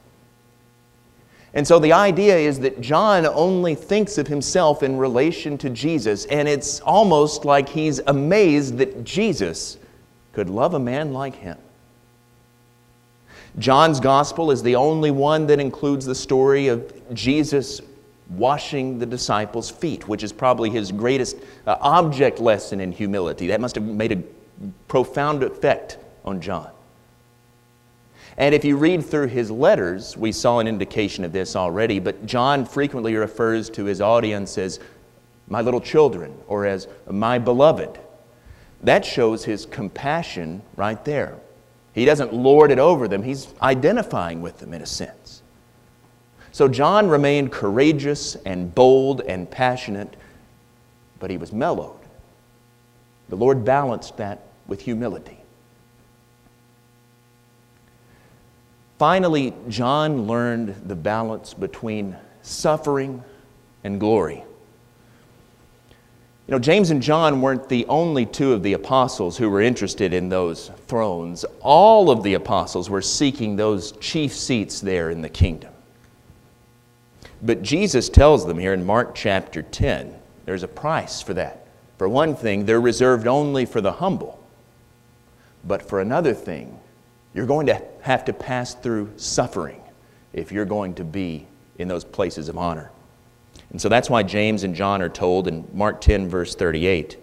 And 1.54 1.66
so 1.66 1.78
the 1.78 1.92
idea 1.92 2.36
is 2.36 2.60
that 2.60 2.80
John 2.80 3.26
only 3.26 3.74
thinks 3.74 4.18
of 4.18 4.26
himself 4.26 4.82
in 4.82 4.96
relation 4.96 5.56
to 5.58 5.70
Jesus, 5.70 6.26
and 6.26 6.46
it's 6.46 6.80
almost 6.80 7.44
like 7.44 7.68
he's 7.68 8.00
amazed 8.06 8.76
that 8.78 9.04
Jesus 9.04 9.78
could 10.32 10.50
love 10.50 10.74
a 10.74 10.78
man 10.78 11.12
like 11.12 11.34
him. 11.34 11.58
John's 13.58 13.98
gospel 13.98 14.50
is 14.50 14.62
the 14.62 14.76
only 14.76 15.10
one 15.10 15.46
that 15.46 15.58
includes 15.58 16.04
the 16.06 16.14
story 16.14 16.68
of 16.68 16.92
Jesus 17.14 17.80
washing 18.30 18.98
the 18.98 19.06
disciples' 19.06 19.70
feet, 19.70 20.06
which 20.06 20.22
is 20.22 20.32
probably 20.32 20.70
his 20.70 20.92
greatest 20.92 21.36
uh, 21.66 21.76
object 21.80 22.40
lesson 22.40 22.80
in 22.80 22.92
humility. 22.92 23.46
That 23.46 23.60
must 23.60 23.74
have 23.74 23.84
made 23.84 24.12
a 24.12 24.22
profound 24.86 25.42
effect 25.42 25.96
on 26.24 26.40
John. 26.40 26.70
And 28.38 28.54
if 28.54 28.64
you 28.64 28.76
read 28.76 29.04
through 29.04 29.26
his 29.26 29.50
letters, 29.50 30.16
we 30.16 30.30
saw 30.30 30.60
an 30.60 30.68
indication 30.68 31.24
of 31.24 31.32
this 31.32 31.56
already, 31.56 31.98
but 31.98 32.24
John 32.24 32.64
frequently 32.64 33.16
refers 33.16 33.68
to 33.70 33.84
his 33.84 34.00
audience 34.00 34.56
as 34.56 34.78
my 35.48 35.60
little 35.60 35.80
children 35.80 36.32
or 36.46 36.64
as 36.64 36.86
my 37.10 37.40
beloved. 37.40 37.98
That 38.84 39.04
shows 39.04 39.44
his 39.44 39.66
compassion 39.66 40.62
right 40.76 41.04
there. 41.04 41.36
He 41.94 42.04
doesn't 42.04 42.32
lord 42.32 42.70
it 42.70 42.78
over 42.78 43.08
them, 43.08 43.24
he's 43.24 43.48
identifying 43.60 44.40
with 44.40 44.58
them 44.58 44.72
in 44.72 44.82
a 44.82 44.86
sense. 44.86 45.42
So 46.52 46.68
John 46.68 47.08
remained 47.08 47.50
courageous 47.50 48.36
and 48.46 48.72
bold 48.72 49.20
and 49.22 49.50
passionate, 49.50 50.16
but 51.18 51.28
he 51.28 51.38
was 51.38 51.52
mellowed. 51.52 51.98
The 53.30 53.36
Lord 53.36 53.64
balanced 53.64 54.16
that 54.18 54.42
with 54.68 54.80
humility. 54.80 55.37
Finally, 58.98 59.54
John 59.68 60.26
learned 60.26 60.74
the 60.86 60.96
balance 60.96 61.54
between 61.54 62.16
suffering 62.42 63.22
and 63.84 64.00
glory. 64.00 64.42
You 66.46 66.52
know, 66.52 66.58
James 66.58 66.90
and 66.90 67.02
John 67.02 67.40
weren't 67.40 67.68
the 67.68 67.86
only 67.86 68.26
two 68.26 68.52
of 68.52 68.62
the 68.62 68.72
apostles 68.72 69.36
who 69.36 69.50
were 69.50 69.60
interested 69.60 70.12
in 70.12 70.30
those 70.30 70.70
thrones. 70.86 71.44
All 71.60 72.10
of 72.10 72.22
the 72.22 72.34
apostles 72.34 72.90
were 72.90 73.02
seeking 73.02 73.54
those 73.54 73.92
chief 73.92 74.34
seats 74.34 74.80
there 74.80 75.10
in 75.10 75.22
the 75.22 75.28
kingdom. 75.28 75.72
But 77.42 77.62
Jesus 77.62 78.08
tells 78.08 78.46
them 78.46 78.58
here 78.58 78.72
in 78.72 78.84
Mark 78.84 79.14
chapter 79.14 79.62
10 79.62 80.14
there's 80.46 80.62
a 80.62 80.68
price 80.68 81.20
for 81.20 81.34
that. 81.34 81.66
For 81.98 82.08
one 82.08 82.34
thing, 82.34 82.64
they're 82.64 82.80
reserved 82.80 83.26
only 83.26 83.66
for 83.66 83.82
the 83.82 83.92
humble. 83.92 84.42
But 85.62 85.82
for 85.82 86.00
another 86.00 86.32
thing, 86.32 86.80
You're 87.34 87.46
going 87.46 87.66
to 87.66 87.82
have 88.02 88.24
to 88.26 88.32
pass 88.32 88.74
through 88.74 89.12
suffering 89.16 89.80
if 90.32 90.52
you're 90.52 90.64
going 90.64 90.94
to 90.94 91.04
be 91.04 91.46
in 91.78 91.88
those 91.88 92.04
places 92.04 92.48
of 92.48 92.58
honor. 92.58 92.90
And 93.70 93.80
so 93.80 93.88
that's 93.88 94.08
why 94.08 94.22
James 94.22 94.64
and 94.64 94.74
John 94.74 95.02
are 95.02 95.08
told 95.08 95.46
in 95.46 95.68
Mark 95.72 96.00
10, 96.00 96.28
verse 96.28 96.54
38 96.54 97.18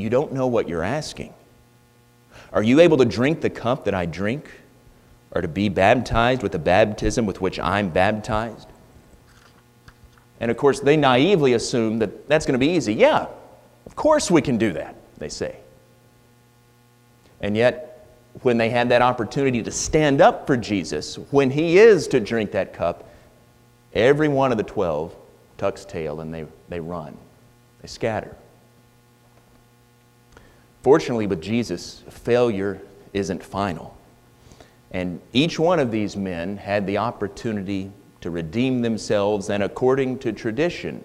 you 0.00 0.08
don't 0.08 0.32
know 0.32 0.46
what 0.46 0.66
you're 0.66 0.82
asking. 0.82 1.34
Are 2.54 2.62
you 2.62 2.80
able 2.80 2.96
to 2.96 3.04
drink 3.04 3.42
the 3.42 3.50
cup 3.50 3.84
that 3.84 3.92
I 3.92 4.06
drink? 4.06 4.50
Or 5.32 5.42
to 5.42 5.48
be 5.48 5.68
baptized 5.68 6.42
with 6.42 6.52
the 6.52 6.58
baptism 6.58 7.26
with 7.26 7.40
which 7.40 7.60
I'm 7.60 7.90
baptized? 7.90 8.66
And 10.40 10.50
of 10.50 10.56
course, 10.56 10.80
they 10.80 10.96
naively 10.96 11.52
assume 11.52 11.98
that 11.98 12.28
that's 12.28 12.46
going 12.46 12.54
to 12.54 12.58
be 12.58 12.72
easy. 12.72 12.94
Yeah, 12.94 13.26
of 13.84 13.94
course 13.94 14.30
we 14.30 14.40
can 14.40 14.56
do 14.56 14.72
that, 14.72 14.96
they 15.18 15.28
say. 15.28 15.58
And 17.42 17.56
yet, 17.56 17.89
when 18.42 18.58
they 18.58 18.70
had 18.70 18.88
that 18.88 19.02
opportunity 19.02 19.62
to 19.62 19.70
stand 19.70 20.20
up 20.20 20.46
for 20.46 20.56
Jesus, 20.56 21.16
when 21.30 21.50
he 21.50 21.78
is 21.78 22.06
to 22.08 22.20
drink 22.20 22.52
that 22.52 22.72
cup, 22.72 23.08
every 23.92 24.28
one 24.28 24.52
of 24.52 24.58
the 24.58 24.64
twelve 24.64 25.14
tucks 25.58 25.84
tail 25.84 26.20
and 26.20 26.32
they, 26.32 26.46
they 26.68 26.80
run, 26.80 27.16
they 27.82 27.88
scatter. 27.88 28.34
Fortunately, 30.82 31.26
with 31.26 31.42
Jesus, 31.42 32.02
failure 32.08 32.80
isn't 33.12 33.42
final. 33.42 33.96
And 34.92 35.20
each 35.32 35.58
one 35.58 35.78
of 35.78 35.90
these 35.90 36.16
men 36.16 36.56
had 36.56 36.86
the 36.86 36.98
opportunity 36.98 37.92
to 38.22 38.30
redeem 38.30 38.82
themselves, 38.82 39.50
and 39.50 39.62
according 39.62 40.18
to 40.20 40.32
tradition, 40.32 41.04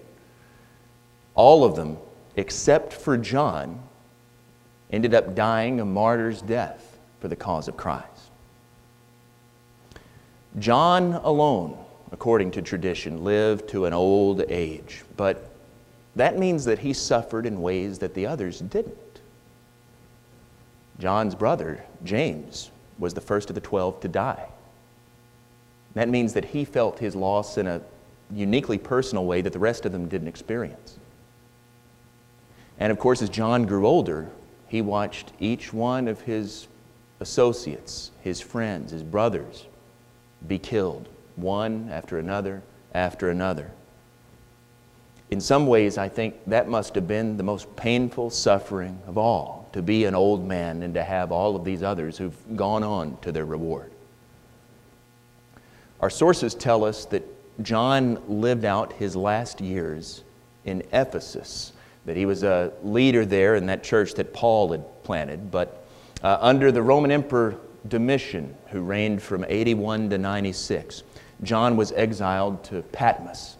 all 1.34 1.64
of 1.64 1.76
them, 1.76 1.98
except 2.36 2.92
for 2.92 3.16
John, 3.16 3.80
ended 4.90 5.14
up 5.14 5.34
dying 5.34 5.80
a 5.80 5.84
martyr's 5.84 6.40
death 6.40 6.95
for 7.26 7.30
the 7.30 7.34
cause 7.34 7.66
of 7.66 7.76
Christ. 7.76 8.30
John 10.60 11.14
alone, 11.14 11.76
according 12.12 12.52
to 12.52 12.62
tradition, 12.62 13.24
lived 13.24 13.68
to 13.70 13.84
an 13.84 13.92
old 13.92 14.42
age, 14.48 15.02
but 15.16 15.50
that 16.14 16.38
means 16.38 16.64
that 16.66 16.78
he 16.78 16.92
suffered 16.92 17.44
in 17.44 17.60
ways 17.60 17.98
that 17.98 18.14
the 18.14 18.28
others 18.28 18.60
didn't. 18.60 19.20
John's 21.00 21.34
brother, 21.34 21.82
James, 22.04 22.70
was 22.96 23.12
the 23.12 23.20
first 23.20 23.48
of 23.50 23.56
the 23.56 23.60
12 23.60 23.98
to 24.02 24.08
die. 24.08 24.46
That 25.94 26.08
means 26.08 26.32
that 26.34 26.44
he 26.44 26.64
felt 26.64 27.00
his 27.00 27.16
loss 27.16 27.58
in 27.58 27.66
a 27.66 27.80
uniquely 28.32 28.78
personal 28.78 29.24
way 29.24 29.40
that 29.40 29.52
the 29.52 29.58
rest 29.58 29.84
of 29.84 29.90
them 29.90 30.06
didn't 30.06 30.28
experience. 30.28 30.96
And 32.78 32.92
of 32.92 33.00
course, 33.00 33.20
as 33.20 33.30
John 33.30 33.66
grew 33.66 33.84
older, 33.84 34.28
he 34.68 34.80
watched 34.80 35.32
each 35.40 35.72
one 35.72 36.06
of 36.06 36.20
his 36.20 36.68
associates, 37.20 38.10
his 38.22 38.40
friends, 38.40 38.92
his 38.92 39.02
brothers 39.02 39.66
be 40.46 40.58
killed, 40.58 41.08
one 41.36 41.88
after 41.90 42.18
another 42.18 42.62
after 42.94 43.30
another. 43.30 43.70
In 45.30 45.40
some 45.40 45.66
ways, 45.66 45.98
I 45.98 46.08
think 46.08 46.36
that 46.46 46.68
must 46.68 46.94
have 46.94 47.08
been 47.08 47.36
the 47.36 47.42
most 47.42 47.74
painful 47.74 48.30
suffering 48.30 49.00
of 49.06 49.18
all 49.18 49.68
to 49.72 49.82
be 49.82 50.04
an 50.04 50.14
old 50.14 50.46
man 50.46 50.82
and 50.82 50.94
to 50.94 51.02
have 51.02 51.32
all 51.32 51.56
of 51.56 51.64
these 51.64 51.82
others 51.82 52.16
who've 52.16 52.56
gone 52.56 52.82
on 52.82 53.18
to 53.22 53.32
their 53.32 53.44
reward. 53.44 53.90
Our 56.00 56.10
sources 56.10 56.54
tell 56.54 56.84
us 56.84 57.06
that 57.06 57.24
John 57.62 58.22
lived 58.28 58.64
out 58.64 58.92
his 58.92 59.16
last 59.16 59.60
years 59.60 60.22
in 60.64 60.82
Ephesus, 60.92 61.72
that 62.04 62.16
he 62.16 62.26
was 62.26 62.42
a 62.42 62.72
leader 62.82 63.24
there 63.24 63.56
in 63.56 63.66
that 63.66 63.82
church 63.82 64.14
that 64.14 64.32
Paul 64.32 64.72
had 64.72 64.84
planted, 65.02 65.50
but 65.50 65.85
uh, 66.22 66.38
under 66.40 66.72
the 66.72 66.82
Roman 66.82 67.10
Emperor 67.10 67.56
Domitian, 67.88 68.54
who 68.68 68.82
reigned 68.82 69.22
from 69.22 69.44
81 69.48 70.10
to 70.10 70.18
96, 70.18 71.02
John 71.42 71.76
was 71.76 71.92
exiled 71.92 72.64
to 72.64 72.82
Patmos. 72.82 73.56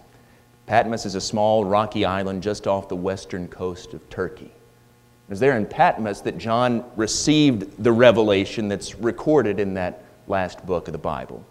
Patmos 0.66 1.06
is 1.06 1.14
a 1.14 1.20
small 1.20 1.64
rocky 1.64 2.04
island 2.04 2.42
just 2.42 2.66
off 2.66 2.88
the 2.88 2.96
western 2.96 3.46
coast 3.48 3.94
of 3.94 4.08
Turkey. 4.10 4.46
It 4.46 5.30
was 5.30 5.40
there 5.40 5.56
in 5.56 5.66
Patmos 5.66 6.20
that 6.22 6.38
John 6.38 6.84
received 6.96 7.82
the 7.82 7.92
revelation 7.92 8.68
that's 8.68 8.96
recorded 8.96 9.60
in 9.60 9.74
that 9.74 10.02
last 10.26 10.64
book 10.66 10.88
of 10.88 10.92
the 10.92 10.98
Bible. 10.98 11.44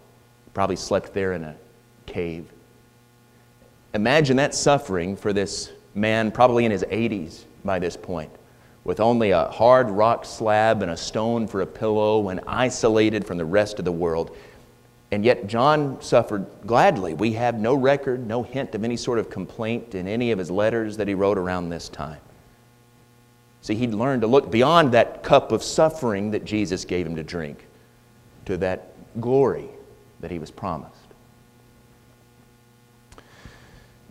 Probably 0.54 0.76
slept 0.76 1.14
there 1.14 1.32
in 1.34 1.44
a 1.44 1.56
cave. 2.06 2.46
Imagine 3.94 4.36
that 4.36 4.54
suffering 4.54 5.16
for 5.16 5.32
this 5.32 5.72
man, 5.94 6.30
probably 6.30 6.64
in 6.64 6.70
his 6.70 6.84
80s 6.84 7.44
by 7.64 7.78
this 7.78 7.96
point, 7.96 8.30
with 8.86 9.00
only 9.00 9.32
a 9.32 9.48
hard 9.48 9.90
rock 9.90 10.24
slab 10.24 10.80
and 10.80 10.92
a 10.92 10.96
stone 10.96 11.48
for 11.48 11.60
a 11.60 11.66
pillow 11.66 12.28
and 12.28 12.38
isolated 12.46 13.26
from 13.26 13.36
the 13.36 13.44
rest 13.44 13.80
of 13.80 13.84
the 13.84 13.90
world. 13.90 14.34
And 15.10 15.24
yet, 15.24 15.48
John 15.48 16.00
suffered 16.00 16.46
gladly. 16.64 17.12
We 17.12 17.32
have 17.32 17.58
no 17.58 17.74
record, 17.74 18.24
no 18.24 18.44
hint 18.44 18.76
of 18.76 18.84
any 18.84 18.96
sort 18.96 19.18
of 19.18 19.28
complaint 19.28 19.96
in 19.96 20.06
any 20.06 20.30
of 20.30 20.38
his 20.38 20.52
letters 20.52 20.96
that 20.98 21.08
he 21.08 21.14
wrote 21.14 21.36
around 21.36 21.68
this 21.68 21.88
time. 21.88 22.20
See, 23.60 23.74
he'd 23.74 23.92
learned 23.92 24.22
to 24.22 24.28
look 24.28 24.52
beyond 24.52 24.92
that 24.92 25.24
cup 25.24 25.50
of 25.50 25.64
suffering 25.64 26.30
that 26.30 26.44
Jesus 26.44 26.84
gave 26.84 27.04
him 27.04 27.16
to 27.16 27.24
drink 27.24 27.66
to 28.44 28.56
that 28.58 28.92
glory 29.20 29.68
that 30.20 30.30
he 30.30 30.38
was 30.38 30.52
promised. 30.52 30.94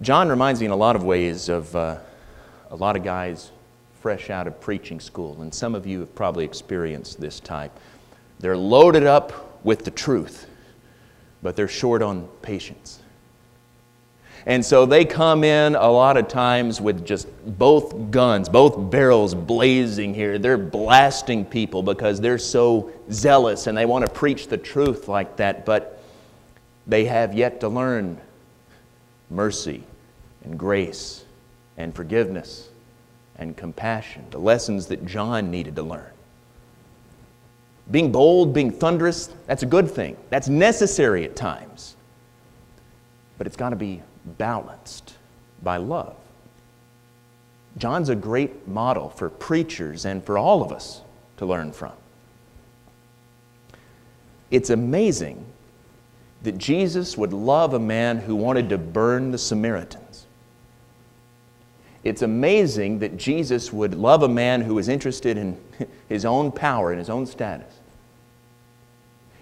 John 0.02 0.28
reminds 0.28 0.60
me 0.60 0.66
in 0.66 0.74
a 0.74 0.76
lot 0.76 0.98
of 0.98 1.04
ways 1.06 1.48
of 1.48 1.74
uh, 1.74 1.98
a 2.70 2.76
lot 2.76 2.98
of 2.98 3.04
guys 3.06 3.52
fresh 4.06 4.30
out 4.30 4.46
of 4.46 4.62
preaching 4.62 5.00
school, 5.00 5.41
and 5.41 5.52
some 5.52 5.74
of 5.74 5.88
you 5.88 6.00
have 6.00 6.13
probably 6.13 6.46
experienced 6.46 7.20
this 7.20 7.39
type. 7.39 7.72
They're 8.39 8.56
loaded 8.56 9.08
up 9.08 9.60
with 9.65 9.84
the 9.84 9.89
truth, 9.89 10.46
but 11.41 11.56
they're 11.56 11.68
short 11.68 12.04
on 12.04 12.30
patience. 12.44 13.00
And 14.46 14.63
so 14.63 14.86
they 14.86 15.06
come 15.06 15.44
in 15.44 15.74
a 15.74 15.89
lot 15.89 16.18
of 16.18 16.28
times 16.28 16.80
with 16.80 17.04
just 17.04 17.28
both 17.58 18.12
guns, 18.12 18.48
both 18.48 18.91
barrels 18.91 19.34
blazing 19.34 20.13
here. 20.13 20.38
They're 20.38 20.56
blasting 20.56 21.44
people 21.44 21.82
because 21.82 22.22
they're 22.22 22.38
so 22.38 22.91
zealous 23.12 23.65
and 23.65 23.76
they 23.76 23.88
want 23.88 24.06
to 24.06 24.12
preach 24.12 24.50
the 24.50 24.58
truth 24.60 25.08
like 25.08 25.38
that, 25.38 25.65
but 25.65 26.00
they 26.86 27.06
have 27.06 27.34
yet 27.34 27.60
to 27.62 27.70
learn 27.70 28.22
mercy 29.32 29.82
and 30.44 30.60
grace 30.60 31.26
and 31.76 31.96
forgiveness 31.96 32.70
and 33.38 33.56
compassion, 33.56 34.26
the 34.32 34.38
lessons 34.38 34.88
that 34.88 35.06
John 35.06 35.52
needed 35.52 35.76
to 35.76 35.84
learn. 35.84 36.12
Being 37.91 38.12
bold, 38.12 38.54
being 38.54 38.71
thunderous, 38.71 39.30
that's 39.45 39.63
a 39.63 39.67
good 39.67 39.89
thing. 39.89 40.17
That's 40.30 40.48
necessary 40.48 41.24
at 41.24 41.36
times. 41.36 41.95
But 43.38 43.48
it's 43.48 43.58
got 43.58 43.69
to 43.69 43.76
be 43.76 44.02
balanced 44.38 45.15
by 45.62 45.78
love. 45.78 46.15
John's 47.78 48.10
a 48.10 48.15
great 48.15 48.67
model 48.67 49.10
for 49.10 49.30
preachers 49.30 50.06
and 50.06 50.24
for 50.24 50.38
all 50.38 50.63
of 50.63 50.71
us 50.71 51.02
to 51.38 51.45
learn 51.45 51.74
from. 51.74 51.91
It's 54.50 54.69
amazing 54.69 55.45
that 56.43 56.58
Jesus 56.58 57.17
would 57.17 57.34
love 57.34 57.74
a 57.74 57.80
man 57.80 58.17
who 58.17 58.36
wanted 58.36 58.69
to 58.69 58.78
burn 58.78 59.32
the 59.32 59.38
Samaritans. 59.38 60.05
It's 62.06 62.22
amazing 62.22 63.00
that 63.00 63.18
Jesus 63.18 63.74
would 63.74 63.96
love 63.96 64.22
a 64.22 64.30
man 64.30 64.62
who 64.62 64.78
is 64.78 64.88
interested 64.88 65.38
in 65.38 65.60
his 66.08 66.24
own 66.24 66.52
power 66.52 66.91
and 66.91 67.00
his 67.00 67.10
own 67.10 67.26
status. 67.26 67.74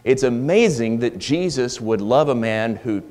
It's 0.06 0.23
amazing 0.23 0.99
that 0.99 1.19
Jesus 1.19 1.82
would 1.82 1.99
love 1.99 2.30
a 2.30 2.36
man 2.36 2.78
who 2.78 3.04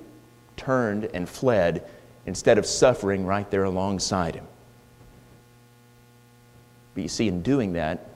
turned 0.57 1.05
and 1.13 1.29
fled 1.29 1.87
instead 2.25 2.57
of 2.57 2.65
suffering 2.65 3.27
right 3.27 3.51
there 3.51 3.65
alongside 3.65 4.35
him. 4.35 4.47
But 6.95 7.03
you 7.03 7.09
see, 7.09 7.29
in 7.29 7.43
doing 7.43 7.75
that, 7.75 8.09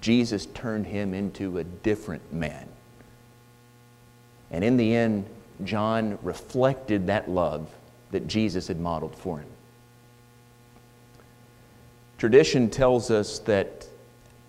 Jesus 0.00 0.46
turned 0.46 0.86
him 0.86 1.12
into 1.12 1.58
a 1.58 1.64
different 1.64 2.32
man. 2.32 2.68
And 4.50 4.64
in 4.64 4.78
the 4.78 4.94
end, 4.94 5.26
John 5.64 6.18
reflected 6.22 7.06
that 7.08 7.30
love 7.30 7.68
that 8.12 8.26
Jesus 8.26 8.68
had 8.68 8.80
modeled 8.80 9.14
for 9.14 9.38
him. 9.38 9.48
Tradition 12.18 12.70
tells 12.70 13.10
us 13.10 13.40
that 13.40 13.86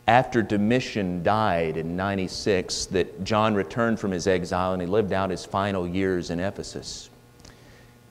after 0.07 0.41
Domitian 0.41 1.21
died 1.21 1.75
in 1.75 1.97
96 1.97 2.85
that 2.87 3.23
John 3.25 3.55
returned 3.55 3.99
from 3.99 4.11
his 4.11 4.25
exile 4.25 4.71
and 4.71 4.81
he 4.81 4.87
lived 4.87 5.11
out 5.11 5.29
his 5.29 5.45
final 5.45 5.85
years 5.85 6.29
in 6.29 6.39
Ephesus. 6.39 7.09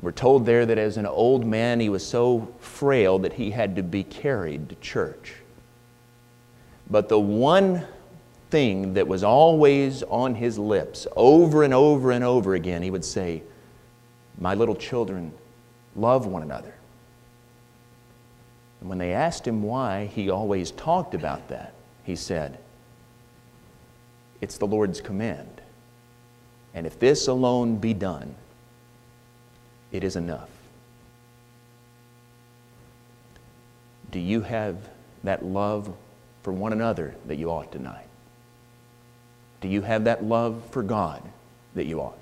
We're 0.03 0.13
told 0.13 0.45
there 0.45 0.67
that 0.67 0.77
as 0.77 0.99
an 0.99 1.07
old 1.07 1.47
man, 1.47 1.81
he 1.81 1.89
was 1.89 2.07
so 2.07 2.53
frail 2.61 3.19
that 3.21 3.33
he 3.33 3.51
had 3.51 3.77
to 3.77 3.83
be 3.83 4.05
carried 4.05 4.69
to 4.69 4.75
church. 4.77 5.37
But 6.91 7.09
the 7.09 7.19
one 7.19 7.87
thing 8.51 8.95
that 8.95 9.09
was 9.09 9.25
always 9.25 10.03
on 10.03 10.35
his 10.35 10.59
lips, 10.59 11.07
over 11.17 11.63
and 11.63 11.73
over 11.73 12.11
and 12.11 12.23
over 12.23 12.55
again, 12.55 12.83
he 12.83 12.91
would 12.91 13.05
say, 13.05 13.43
My 14.39 14.55
little 14.55 14.77
children, 14.77 15.33
love 15.97 16.27
one 16.27 16.43
another. 16.43 16.75
And 18.87 18.89
when 18.91 18.99
they 18.99 19.15
asked 19.15 19.45
him 19.45 19.65
why, 19.65 20.07
he 20.07 20.31
always 20.31 20.71
talked 20.71 21.13
about 21.13 21.49
that 21.49 21.75
he 22.05 22.15
said, 22.15 22.57
It's 24.41 24.59
the 24.59 24.67
Lord's 24.69 25.01
command. 25.01 25.61
And 26.73 26.87
if 26.87 26.97
this 26.97 27.27
alone 27.27 27.79
be 27.79 27.93
done, 27.93 28.37
it 29.91 30.05
is 30.05 30.15
enough. 30.15 30.51
Do 34.13 34.21
you 34.21 34.43
have 34.43 34.77
that 35.25 35.45
love 35.45 35.93
for 36.45 36.53
one 36.53 36.73
another 36.73 37.17
that 37.27 37.39
you 37.39 37.51
ought 37.51 37.73
tonight? 37.73 38.07
Do 39.63 39.67
you 39.67 39.83
have 39.83 40.05
that 40.05 40.23
love 40.23 40.63
for 40.71 40.85
God 40.85 41.25
that 41.75 41.87
you 41.87 41.99
ought? 41.99 42.19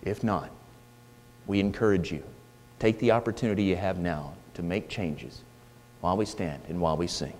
If 0.00 0.24
not, 0.24 0.50
we 1.46 1.60
encourage 1.60 2.10
you. 2.10 2.22
Take 2.78 2.98
the 2.98 3.10
opportunity 3.10 3.64
you 3.64 3.76
have 3.76 3.98
now 3.98 4.32
to 4.54 4.62
make 4.62 4.88
changes 4.88 5.42
while 6.00 6.16
we 6.16 6.24
stand 6.24 6.62
and 6.68 6.80
while 6.80 6.96
we 6.96 7.06
sing. 7.06 7.34